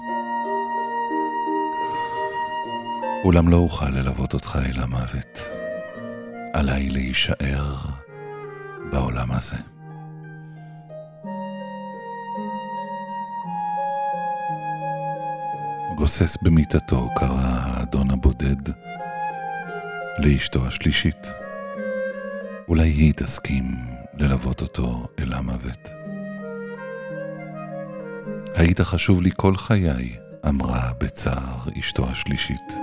אולם 3.24 3.48
לא 3.48 3.56
אוכל 3.56 3.88
ללוות 3.88 4.34
אותך 4.34 4.58
אל 4.66 4.82
המוות. 4.82 5.40
עליי 6.52 6.88
להישאר 6.88 7.76
בעולם 8.90 9.32
הזה. 9.32 9.79
גוסס 16.00 16.36
במיטתו 16.42 17.08
קרא 17.16 17.38
האדון 17.40 18.10
הבודד 18.10 18.72
לאשתו 20.18 20.66
השלישית. 20.66 21.32
אולי 22.68 22.88
היא 22.88 23.12
תסכים 23.16 23.64
ללוות 24.14 24.62
אותו 24.62 25.06
אל 25.18 25.32
המוות. 25.32 25.88
היית 28.54 28.80
חשוב 28.80 29.22
לי 29.22 29.30
כל 29.36 29.56
חיי, 29.56 30.16
אמרה 30.48 30.92
בצער 31.00 31.68
אשתו 31.80 32.08
השלישית. 32.10 32.74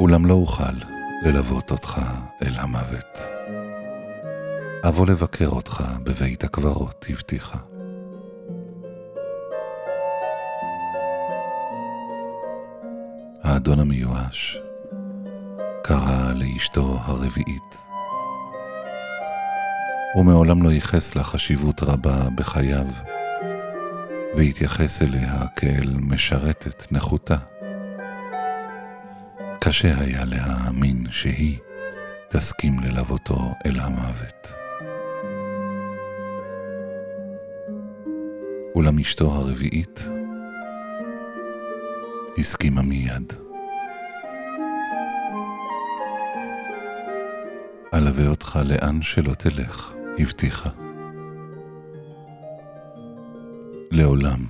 אולם 0.00 0.26
לא 0.26 0.34
אוכל 0.34 0.76
ללוות 1.22 1.70
אותך 1.70 2.00
אל 2.42 2.52
המוות. 2.54 3.18
אבוא 4.88 5.06
לבקר 5.06 5.48
אותך 5.48 5.84
בבית 6.02 6.44
הקברות, 6.44 7.06
הבטיחה. 7.10 7.71
האדון 13.62 13.80
המיואש 13.80 14.58
קרא 15.84 16.32
לאשתו 16.34 16.98
הרביעית. 17.02 17.76
הוא 20.14 20.24
מעולם 20.24 20.62
לא 20.62 20.68
ייחס 20.70 21.16
לה 21.16 21.24
חשיבות 21.24 21.82
רבה 21.82 22.28
בחייו, 22.34 22.86
והתייחס 24.36 25.02
אליה 25.02 25.46
כאל 25.56 25.96
משרתת 26.00 26.92
נחותה. 26.92 27.36
קשה 29.60 30.00
היה 30.00 30.24
להאמין 30.24 31.06
שהיא 31.10 31.58
תסכים 32.28 32.80
ללוותו 32.80 33.52
אל 33.66 33.80
המוות. 33.80 34.52
אולם 38.74 38.98
אשתו 38.98 39.32
הרביעית 39.32 40.08
הסכימה 42.38 42.82
מיד. 42.82 43.32
אלווה 48.22 48.30
אותך 48.34 48.60
לאן 48.64 49.02
שלא 49.02 49.34
תלך, 49.34 49.92
הבטיחה. 50.18 50.70
לעולם 53.90 54.46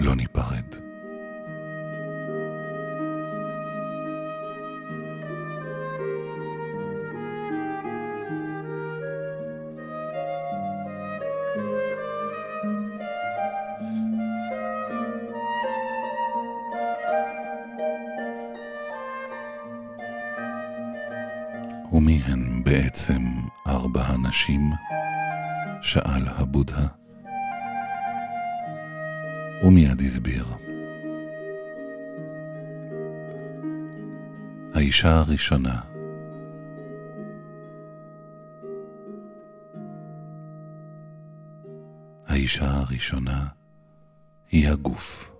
לא 0.00 0.14
ניפרד. 0.14 0.51
ומיד 29.62 30.00
הסביר. 30.00 30.44
האישה 34.74 35.18
הראשונה 35.18 35.80
האישה 42.32 42.70
הראשונה 42.70 43.46
היא 44.50 44.68
הגוף. 44.68 45.32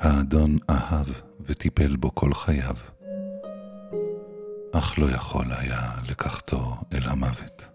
האדון 0.00 0.58
אהב 0.70 1.06
וטיפל 1.40 1.96
בו 1.96 2.14
כל 2.14 2.34
חייו, 2.34 2.76
אך 4.72 4.98
לא 4.98 5.10
יכול 5.10 5.52
היה 5.52 5.92
לקחתו 6.08 6.76
אל 6.92 7.08
המוות. 7.08 7.73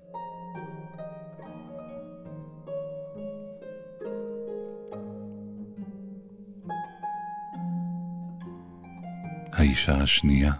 האישה 9.69 9.97
השנייה 9.97 10.53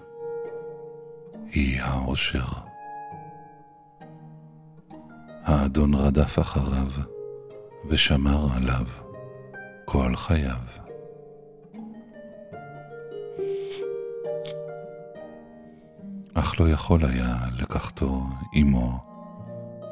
היא 1.52 1.82
העושר. 1.82 2.48
האדון 5.44 5.94
רדף 5.94 6.40
אחריו 6.40 6.88
ושמר 7.90 8.48
עליו 8.56 8.86
כל 9.86 10.16
חייו. 10.16 10.62
אך 16.34 16.60
לא 16.60 16.70
יכול 16.70 17.06
היה 17.06 17.36
לקחתו 17.60 18.24
עמו 18.54 19.00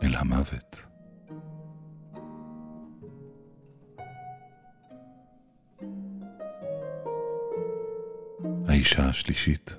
אל 0.04 0.16
המוות. 0.16 0.86
האישה 8.98 9.10
השלישית 9.10 9.76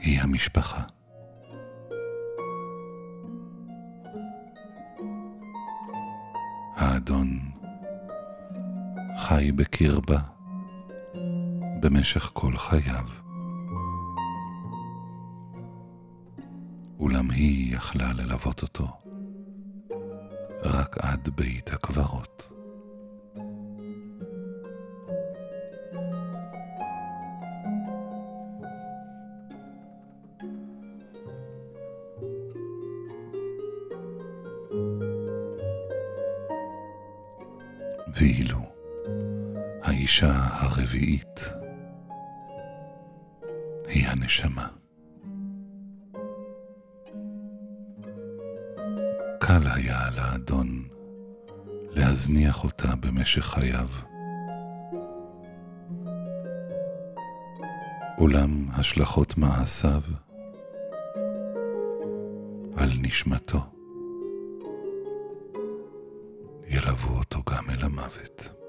היא 0.00 0.20
המשפחה. 0.20 0.82
האדון 6.76 7.38
חי 9.18 9.52
בקרבה 9.52 10.18
במשך 11.80 12.30
כל 12.32 12.56
חייו. 12.56 13.08
אולם 16.98 17.30
היא 17.30 17.76
יכלה 17.76 18.12
ללוות 18.12 18.62
אותו 18.62 18.86
רק 20.64 20.96
עד 20.98 21.28
בית 21.36 21.72
הקברות. 21.72 22.51
האישה 40.22 40.48
הרביעית 40.50 41.52
היא 43.88 44.08
הנשמה. 44.08 44.68
קל 49.40 49.62
היה 49.74 50.10
לאדון 50.16 50.88
להזניח 51.90 52.64
אותה 52.64 52.96
במשך 52.96 53.44
חייו. 53.44 53.88
אולם 58.18 58.66
השלכות 58.72 59.38
מעשיו 59.38 60.02
על 62.76 62.88
נשמתו 62.98 63.60
ילוו 66.68 67.18
אותו 67.18 67.42
גם 67.50 67.70
אל 67.70 67.84
המוות. 67.84 68.62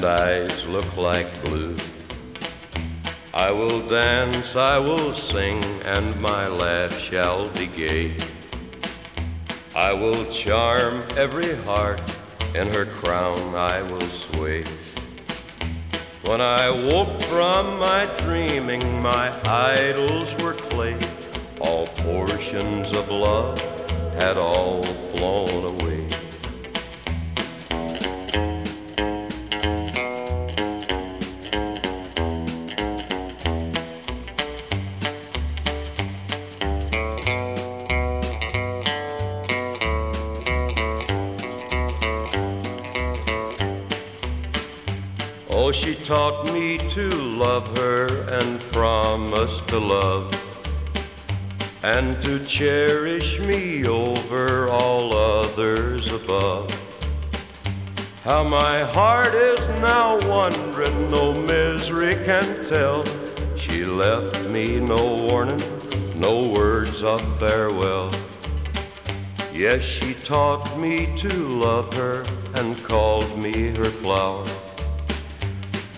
And 0.00 0.08
eyes 0.08 0.64
look 0.64 0.96
like 0.96 1.28
blue. 1.44 1.76
I 3.34 3.50
will 3.50 3.86
dance, 3.86 4.56
I 4.56 4.78
will 4.78 5.12
sing, 5.12 5.62
and 5.84 6.18
my 6.18 6.48
laugh 6.48 6.98
shall 6.98 7.50
be 7.50 7.66
gay. 7.66 8.16
I 9.74 9.92
will 9.92 10.24
charm 10.30 11.04
every 11.18 11.54
heart, 11.64 12.00
in 12.54 12.72
her 12.72 12.86
crown 12.86 13.54
I 13.54 13.82
will 13.82 14.08
sway. 14.08 14.64
When 16.22 16.40
I 16.40 16.70
woke 16.70 17.20
from 17.24 17.78
my 17.78 18.06
dreaming, 18.20 19.02
my 19.02 19.28
idols 19.44 20.34
were 20.42 20.54
clay. 20.54 20.96
All 21.60 21.86
portions 22.08 22.90
of 22.92 23.10
love 23.10 23.60
had 24.14 24.38
all 24.38 24.82
flown 24.82 25.64
away. 25.74 25.89
She 45.80 45.94
taught 45.94 46.44
me 46.52 46.76
to 46.76 47.08
love 47.08 47.74
her 47.78 48.06
and 48.28 48.60
promised 48.70 49.66
to 49.66 49.78
love 49.78 50.30
and 51.82 52.20
to 52.20 52.44
cherish 52.44 53.40
me 53.40 53.86
over 53.86 54.68
all 54.68 55.16
others 55.16 56.12
above. 56.12 56.70
How 58.24 58.44
my 58.44 58.80
heart 58.80 59.32
is 59.32 59.66
now 59.80 60.18
wondering, 60.28 61.10
no 61.10 61.32
misery 61.32 62.14
can 62.26 62.62
tell. 62.66 63.02
She 63.56 63.86
left 63.86 64.38
me 64.50 64.80
no 64.80 65.16
warning, 65.28 65.62
no 66.14 66.46
words 66.46 67.02
of 67.02 67.22
farewell. 67.38 68.12
Yes, 69.50 69.82
she 69.82 70.12
taught 70.12 70.78
me 70.78 71.08
to 71.16 71.28
love 71.32 71.94
her 71.94 72.26
and 72.52 72.76
called 72.84 73.38
me 73.38 73.74
her 73.74 73.90
flower 73.90 74.46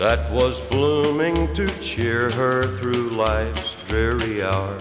that 0.03 0.29
was 0.33 0.61
blooming 0.63 1.55
to 1.55 1.69
cheer 1.79 2.29
her 2.31 2.67
through 2.79 3.11
life's 3.11 3.77
dreary 3.87 4.43
hour. 4.43 4.77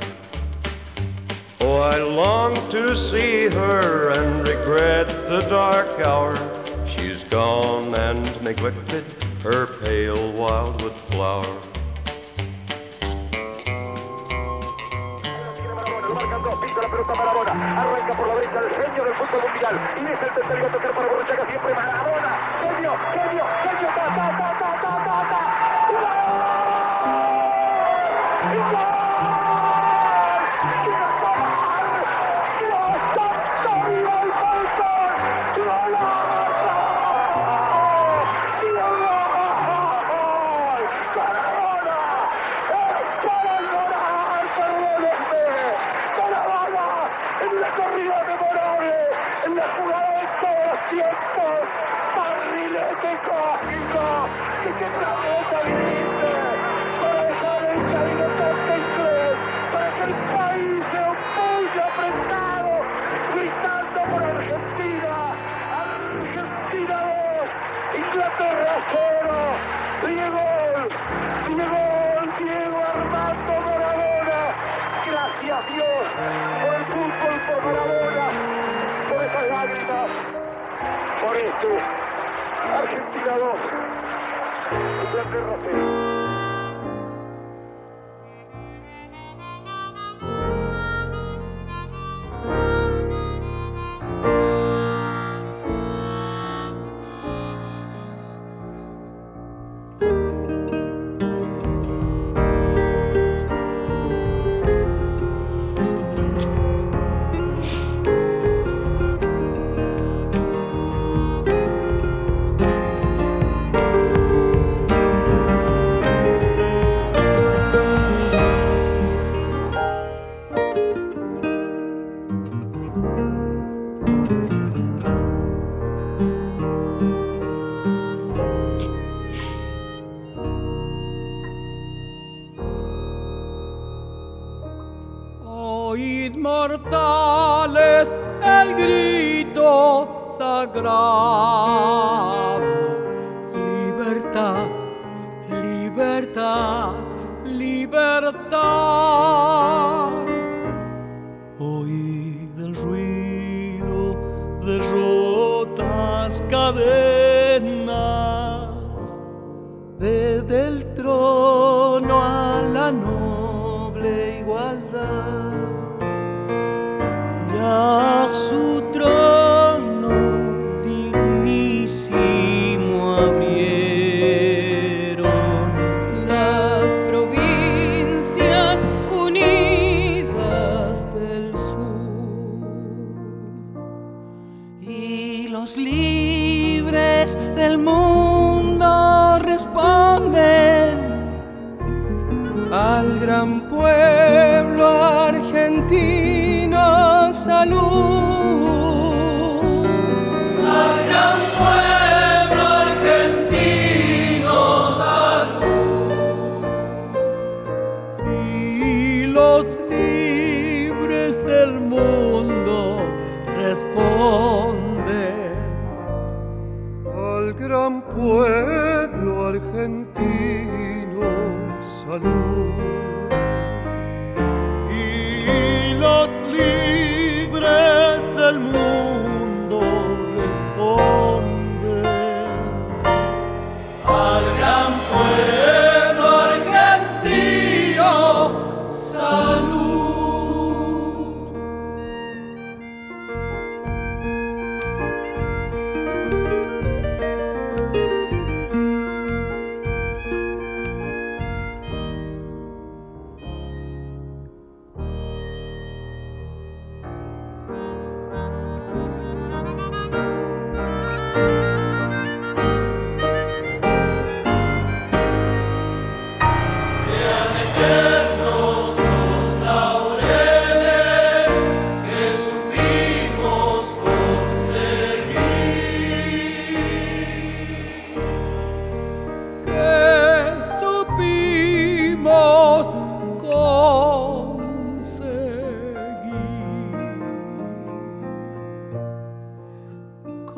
Oh, 1.60 1.78
I 1.78 1.98
long 2.02 2.56
to 2.72 2.96
see 2.96 3.46
her 3.46 4.10
and 4.14 4.42
regret 4.48 5.06
the 5.30 5.42
dark 5.42 6.00
hour. 6.00 6.34
She's 6.88 7.24
gone 7.24 7.94
and 7.94 8.26
neglected 8.42 9.06
her 9.44 9.68
pale 9.68 10.32
wildwood 10.32 10.96
flower. 11.12 11.62
Maradona. 17.12 17.52
Arranca 17.82 18.18
por 18.18 18.28
la 18.28 18.36
derecha 18.36 18.60
el 18.60 18.70
genio 18.74 19.04
del 19.04 19.14
fútbol 19.14 19.42
mundial. 19.42 19.76
Y 19.98 20.06
es 20.06 20.20
el 20.24 20.94
para 20.96 21.08
Burruchaga 21.10 21.46
siempre 21.48 21.74
Maradona. 21.76 22.32
Genio, 22.62 22.98
genio, 23.14 23.46
genio. 23.64 23.88
Ta, 23.96 24.06
ta, 24.16 24.38
ta, 24.38 24.60
ta. 24.60 24.71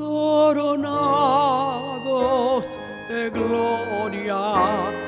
coronados 0.04 0.84
de 3.08 3.30
gloria. 3.30 5.03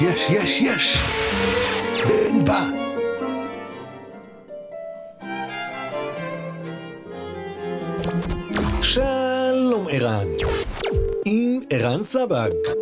יש, 0.00 0.30
יש, 0.30 0.60
יש, 0.60 0.60
יש! 0.60 0.98
בני 2.06 2.42
בא! 2.42 2.64
שלום 8.82 9.86
ערן, 9.90 10.28
עם 11.24 11.60
ערן 11.70 12.02
סבג. 12.02 12.77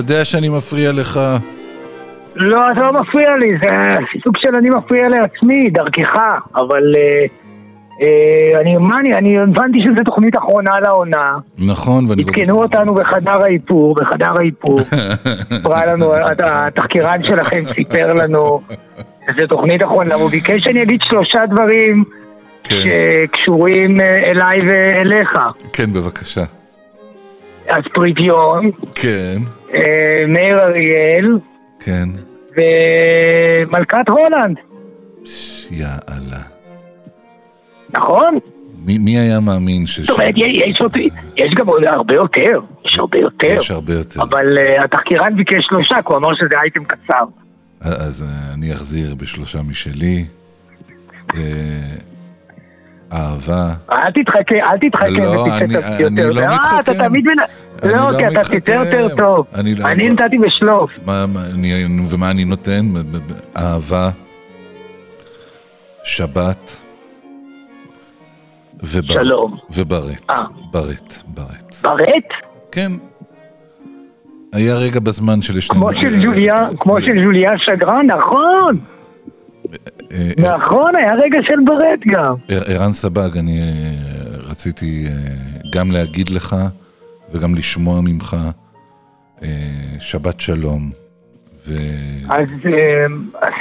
יודע 0.00 0.24
שאני 0.24 0.48
מפריע 0.48 0.92
לך. 0.92 1.20
לא, 2.34 2.72
אתה 2.72 2.80
לא 2.80 2.92
מפריע 3.02 3.36
לי, 3.36 3.50
זה 3.62 3.70
סוג 4.24 4.34
של 4.38 4.54
אני 4.54 4.70
מפריע 4.70 5.08
לעצמי, 5.08 5.70
דרכך, 5.70 6.18
אבל 6.56 6.82
אה, 6.96 7.24
אה, 8.02 8.60
אני, 8.60 8.76
מה 8.76 8.98
אני, 8.98 9.14
אני 9.14 9.38
הבנתי 9.38 9.78
שזו 9.84 10.04
תוכנית 10.04 10.36
אחרונה 10.36 10.80
לעונה, 10.80 11.36
נכון, 11.58 12.06
ואני... 12.08 12.22
עדכנו 12.22 12.62
אותנו 12.62 12.94
בחדר 12.94 13.42
האיפור, 13.42 13.94
בחדר 13.94 14.32
האיפור, 14.38 14.78
סיפרה 15.54 15.86
לנו, 15.86 16.14
הת- 16.14 16.40
התחקירן 16.44 17.22
שלכם 17.22 17.62
סיפר 17.74 18.12
לנו 18.14 18.60
שזו 19.26 19.46
תוכנית 19.46 19.82
אחרונה, 19.84 20.14
הוא 20.14 20.30
ביקש 20.30 20.62
שאני 20.64 20.82
אגיד 20.82 21.00
שלושה 21.02 21.46
דברים 21.46 22.04
שקשורים 22.68 24.00
אה, 24.00 24.06
אליי 24.30 24.60
ואליך. 24.66 25.38
כן, 25.72 25.92
בבקשה. 25.92 26.44
אז 27.70 27.82
פריטיון, 27.94 28.70
כן, 28.94 29.36
אה, 29.74 30.26
מאיר 30.28 30.58
אריאל 30.58 31.38
כן. 31.80 32.08
ומלכת 32.56 34.08
הולנד, 34.08 34.56
יאללה. 35.70 36.42
נכון? 37.96 38.38
מי, 38.84 38.98
מי 38.98 39.18
היה 39.18 39.40
מאמין 39.40 39.86
ש... 39.86 40.00
זאת 40.00 40.10
אומרת, 40.10 40.34
יש, 40.36 40.80
עוד- 40.80 40.96
יש 41.36 41.54
גם 41.56 41.66
עוד 41.68 41.84
הרבה 41.84 42.14
יותר, 42.14 42.60
יש 42.86 42.98
הרבה 42.98 43.18
יותר. 43.18 43.46
יש 43.60 43.70
הרבה 43.70 43.92
יותר. 43.94 44.22
אבל 44.22 44.46
uh, 44.58 44.84
התחקירן 44.84 45.36
ביקש 45.36 45.64
שלושה, 45.68 45.94
כי 45.94 46.02
הוא 46.06 46.16
אמר 46.16 46.28
שזה 46.34 46.60
אייטם 46.60 46.84
קצר. 46.84 47.24
אז 47.80 48.22
אה, 48.28 48.54
אני 48.54 48.72
אחזיר 48.72 49.14
בשלושה 49.14 49.58
משלי. 49.62 50.24
אה, 53.12 53.18
אהבה. 53.30 53.72
אל 53.92 54.10
תתחכה, 54.10 54.54
אל 54.72 54.78
תתחכה 54.78 55.08
לא, 55.08 55.46
אני- 55.56 55.74
יותר. 55.74 56.06
אני 56.06 56.16
לא 56.34 56.40
אה, 56.40 56.54
אתה 56.80 56.90
מתחכם. 56.92 57.08
תמיד... 57.08 57.24
מנ- 57.24 57.44
אני 57.82 57.92
לא, 57.92 58.10
לא 58.10 58.18
כי 58.18 58.26
אתה 58.28 58.40
תצא 58.60 58.70
יותר. 58.70 59.08
טוב. 59.16 59.46
אני 59.54 59.74
לא- 59.74 59.86
אני 59.86 60.10
נתתי 60.10 60.38
בשלוף. 60.38 60.90
מה, 61.06 61.26
מה, 61.26 61.40
אני, 61.54 61.84
ומה 62.08 62.30
אני 62.30 62.44
נותן? 62.44 62.86
אהבה, 63.56 64.10
שבת, 66.04 66.76
ובר, 68.82 69.14
שלום. 69.14 69.56
וברט. 69.70 70.30
אה. 70.30 70.42
ברט, 70.70 71.14
ברט. 71.26 71.74
ברט? 71.82 72.24
כן. 72.72 72.92
היה 74.52 74.74
רגע 74.74 75.00
בזמן 75.00 75.42
שלשנינו... 75.42 75.80
כמו 75.86 76.00
של 76.00 76.24
ג'וליה, 76.24 76.68
כמו 76.80 77.00
של 77.00 77.24
ג'וליה 77.24 77.58
שגרן, 77.58 78.06
נכון. 78.06 78.78
אה, 80.12 80.30
נכון, 80.56 80.92
היה 80.96 81.14
רגע 81.14 81.40
של 81.48 81.56
ברט 81.66 82.00
גם. 82.06 82.34
ער- 82.48 82.62
ערן 82.66 82.92
סבג, 82.92 83.38
אני 83.38 83.60
אה, 83.60 83.66
רציתי 84.50 85.04
אה, 85.06 85.12
גם 85.72 85.90
להגיד 85.90 86.28
לך 86.30 86.56
וגם 87.32 87.54
לשמוע 87.54 88.00
ממך 88.00 88.36
אה, 89.42 89.48
שבת 89.98 90.40
שלום. 90.40 90.90
ו... 91.68 91.72
אז 92.28 92.48
אה, 92.72 93.06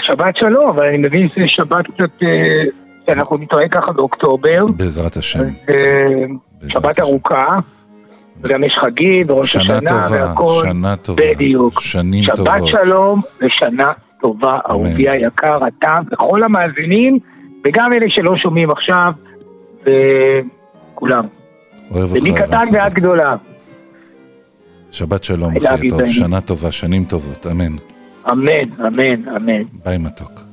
שבת 0.07 0.33
שלום, 0.35 0.67
אבל 0.69 0.87
אני 0.87 0.97
מבין 0.97 1.27
שזה 1.35 1.45
שבת 1.47 1.85
קצת... 1.85 2.23
אה, 2.23 2.63
שאנחנו 3.05 3.37
נתראה 3.37 3.69
ככה 3.69 3.91
באוקטובר. 3.91 4.65
בעזרת 4.77 5.17
השם. 5.17 5.43
אה, 5.69 5.75
שבת 6.69 6.99
ארוכה. 6.99 7.45
וגם 8.43 8.63
יש 8.63 8.73
חגים 8.85 9.25
וראש 9.29 9.53
שנה 9.53 9.63
השנה 9.75 9.79
טובה, 9.89 10.07
והכל. 10.11 10.61
שנה 10.67 10.95
טובה. 10.95 11.21
בדיוק. 11.33 11.81
שנים 11.81 12.23
שבת 12.23 12.35
טובות. 12.35 12.67
שלום 12.67 13.21
ושנה 13.41 13.91
טובה, 14.21 14.59
אהובי 14.69 15.09
היקר, 15.09 15.59
אתה 15.67 15.93
וכל 16.11 16.43
המאזינים, 16.43 17.19
וגם 17.67 17.93
אלה 17.93 18.05
שלא 18.07 18.33
שומעים 18.43 18.69
עכשיו, 18.71 19.11
וכולם. 19.81 21.23
אוהב 21.91 22.11
אותך, 22.11 22.23
ומקטן. 22.23 22.65
ועד 22.73 22.93
גדולה. 22.93 23.35
שבת 24.91 25.23
שלום, 25.23 25.57
אחי 25.57 25.87
baby. 25.89 26.05
שנה 26.11 26.41
טובה, 26.41 26.71
שנים 26.71 27.05
טובות, 27.05 27.47
אמן. 27.47 27.75
אמן, 28.31 28.85
אמן, 28.87 29.27
אמן. 29.35 29.63
ביי 29.85 29.97
מתוק. 29.97 30.48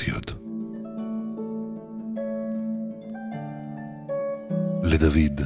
קופיות. 0.00 0.34
לדוד, 4.82 5.40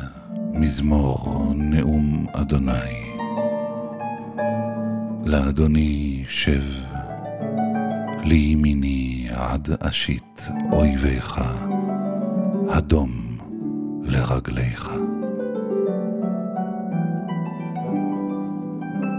מזמור 0.52 1.52
נאום 1.54 2.26
אדוני. 2.32 3.16
לאדוני 5.26 6.24
שב, 6.28 6.62
לימיני 8.24 9.28
עד 9.30 9.68
אשית 9.80 10.48
אויביך, 10.72 11.40
הדום 12.68 13.38
לרגליך. 14.02 14.90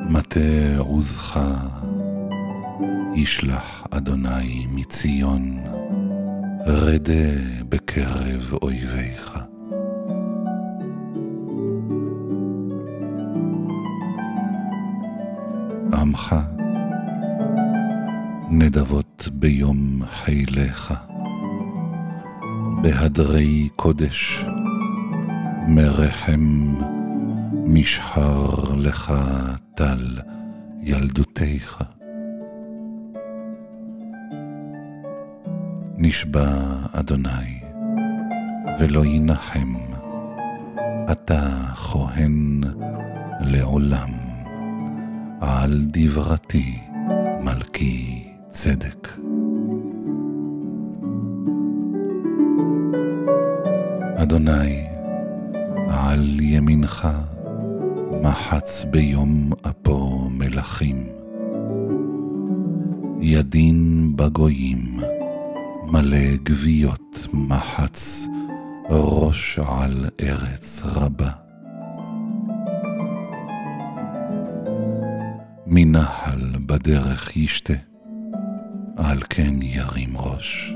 מטה 0.10 0.78
עוזך 0.78 1.40
ישלח 3.18 3.84
אדוני 3.92 4.68
מציון, 4.70 5.60
רדה 6.66 7.32
בקרב 7.70 8.54
אויביך. 8.62 9.40
עמך 15.94 16.36
נדבות 18.50 19.30
ביום 19.34 20.02
חיליך, 20.06 20.94
בהדרי 22.82 23.70
קודש, 23.76 24.46
מרחם 25.68 26.76
משחר 27.54 28.74
לך 28.76 29.14
טל 29.76 30.20
ילדותיך. 30.82 31.95
נשבע 35.98 36.50
אדוני, 36.92 37.60
ולא 38.80 39.06
ינחם, 39.06 39.74
אתה 41.12 41.50
כהן 41.76 42.62
לעולם, 43.42 44.10
על 45.42 45.82
דברתי 45.88 46.80
מלכי 47.42 48.24
צדק. 48.50 49.10
אדוני, 54.16 54.88
על 55.90 56.40
ימינך 56.40 57.08
מחץ 58.22 58.86
ביום 58.90 59.50
אפו 59.70 60.30
מלכים. 60.32 61.08
ידין 63.22 64.12
בגויים, 64.16 64.98
מלא 65.88 66.36
גוויות 66.48 67.28
מחץ, 67.34 68.28
ראש 68.90 69.60
על 69.60 70.06
ארץ 70.22 70.84
רבה. 70.86 71.30
מנחל 75.68 76.42
בדרך 76.66 77.38
ישתה, 77.38 77.74
על 78.98 79.20
כן 79.30 79.54
ירים 79.62 80.18
ראש. 80.18 80.76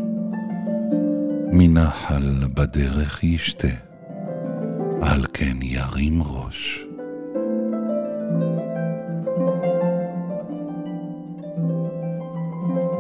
מנחל 1.51 2.47
בדרך 2.53 3.24
ישתה, 3.24 3.68
על 5.01 5.26
כן 5.34 5.57
ירים 5.62 6.24
ראש. 6.24 6.84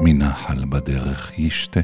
מנחל 0.01 0.65
בדרך 0.69 1.39
ישתה, 1.39 1.79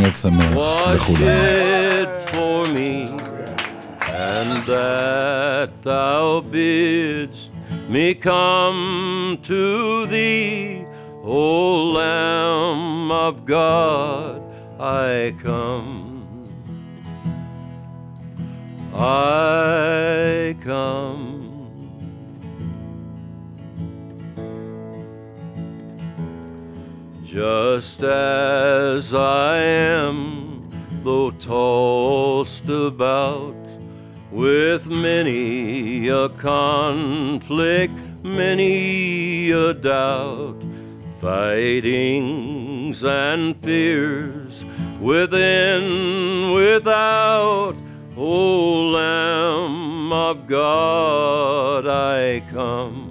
שניות 0.00 0.16
שמח 0.16 0.52
was 0.54 0.94
לכולם. 0.94 1.18
shed 1.18 2.08
for 2.30 2.66
me, 2.68 3.08
and 4.00 4.66
that 4.66 5.70
thou 5.82 6.40
bidst 6.50 7.52
me 7.88 8.14
come 8.14 9.38
to 9.42 10.06
thee, 10.06 10.84
O 11.22 11.92
Lamb 11.98 13.10
of 13.10 13.44
God, 13.44 14.40
I 14.80 15.34
come. 15.44 16.24
I 18.94 20.54
come. 20.64 21.39
Just 27.31 28.03
as 28.03 29.13
I 29.13 29.57
am, 29.57 30.69
though 31.01 31.31
tossed 31.31 32.67
about 32.67 33.55
with 34.29 34.87
many 34.87 36.09
a 36.09 36.27
conflict, 36.27 37.93
many 38.21 39.49
a 39.51 39.73
doubt, 39.73 40.61
fightings 41.21 43.01
and 43.05 43.55
fears 43.63 44.65
within, 44.99 46.51
without. 46.51 47.77
O 48.17 48.89
Lamb 48.91 50.11
of 50.11 50.47
God, 50.47 51.87
I 51.87 52.41
come. 52.51 53.10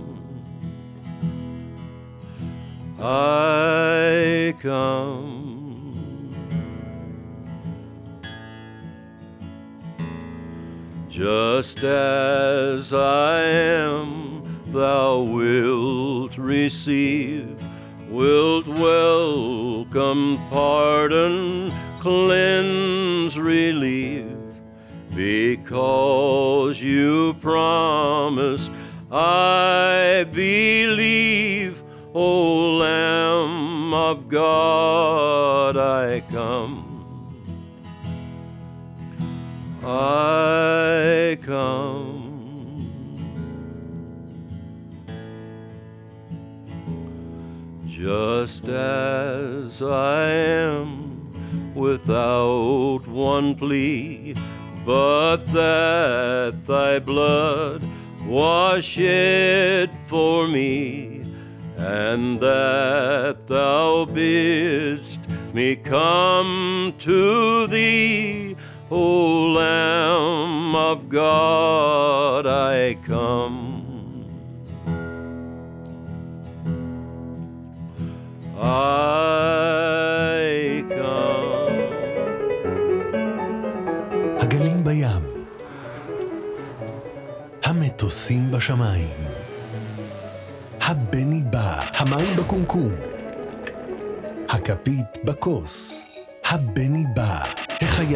I 3.02 4.54
come. 4.60 6.28
Just 11.08 11.78
as 11.82 12.92
I 12.92 13.40
am, 13.40 14.42
thou 14.66 15.20
wilt 15.20 16.36
receive, 16.36 17.48
wilt 18.10 18.66
welcome, 18.66 20.38
pardon, 20.50 21.72
cleanse, 22.00 23.38
relieve, 23.38 24.36
because 25.14 26.82
you 26.82 27.32
promise. 27.40 28.68
I 29.10 30.26
believe. 30.30 31.59
O 32.12 32.78
Lamb 32.78 33.94
of 33.94 34.26
God, 34.26 35.76
I 35.76 36.20
come. 36.22 36.88
I 39.84 41.38
come. 41.40 42.26
Just 47.86 48.66
as 48.66 49.80
I 49.80 50.30
am, 50.30 51.30
without 51.76 53.06
one 53.06 53.54
plea, 53.54 54.34
but 54.84 55.46
that 55.52 56.66
thy 56.66 56.98
blood 56.98 57.84
wash 58.26 58.98
it 58.98 59.92
for 60.08 60.48
me 60.48 61.19
and 61.80 62.38
that 62.40 63.46
thou 63.46 64.04
bidst 64.04 65.20
me 65.54 65.76
come 65.76 66.94
to 66.98 67.66
thee, 67.66 68.54
O 68.90 69.52
Lamb 69.52 70.74
of 70.74 71.08
God, 71.08 72.46
I 72.46 72.94
come. 73.06 73.69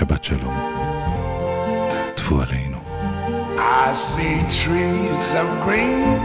שבת 0.00 0.24
שלום. 0.24 0.54
טפו 2.14 2.40
עלינו. 2.42 2.76
I 3.58 3.92
see 3.94 4.38
trees 4.62 5.28
of 5.42 5.48
green, 5.64 6.18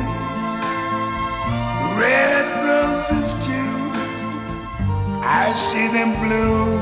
red 2.01 2.47
roses 2.69 3.29
too. 3.45 3.71
I 5.43 5.45
see 5.67 5.87
them 5.97 6.11
bloom 6.23 6.81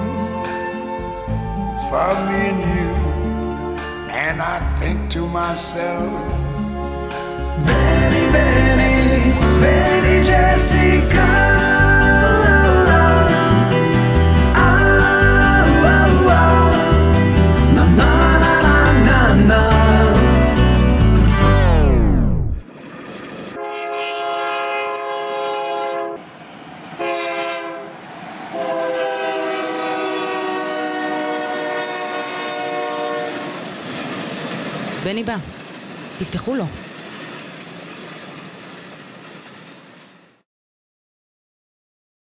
for 1.89 2.11
me 2.27 2.39
and 2.51 2.61
you. 2.73 2.91
And 4.25 4.37
I 4.41 4.57
think 4.79 4.99
to 5.15 5.21
myself, 5.27 6.11
Benny, 7.67 8.23
Benny, 8.35 8.95
Benny 9.61 10.17
Jessica. 10.29 11.72
תפתחו 36.18 36.54
לו. 36.54 36.64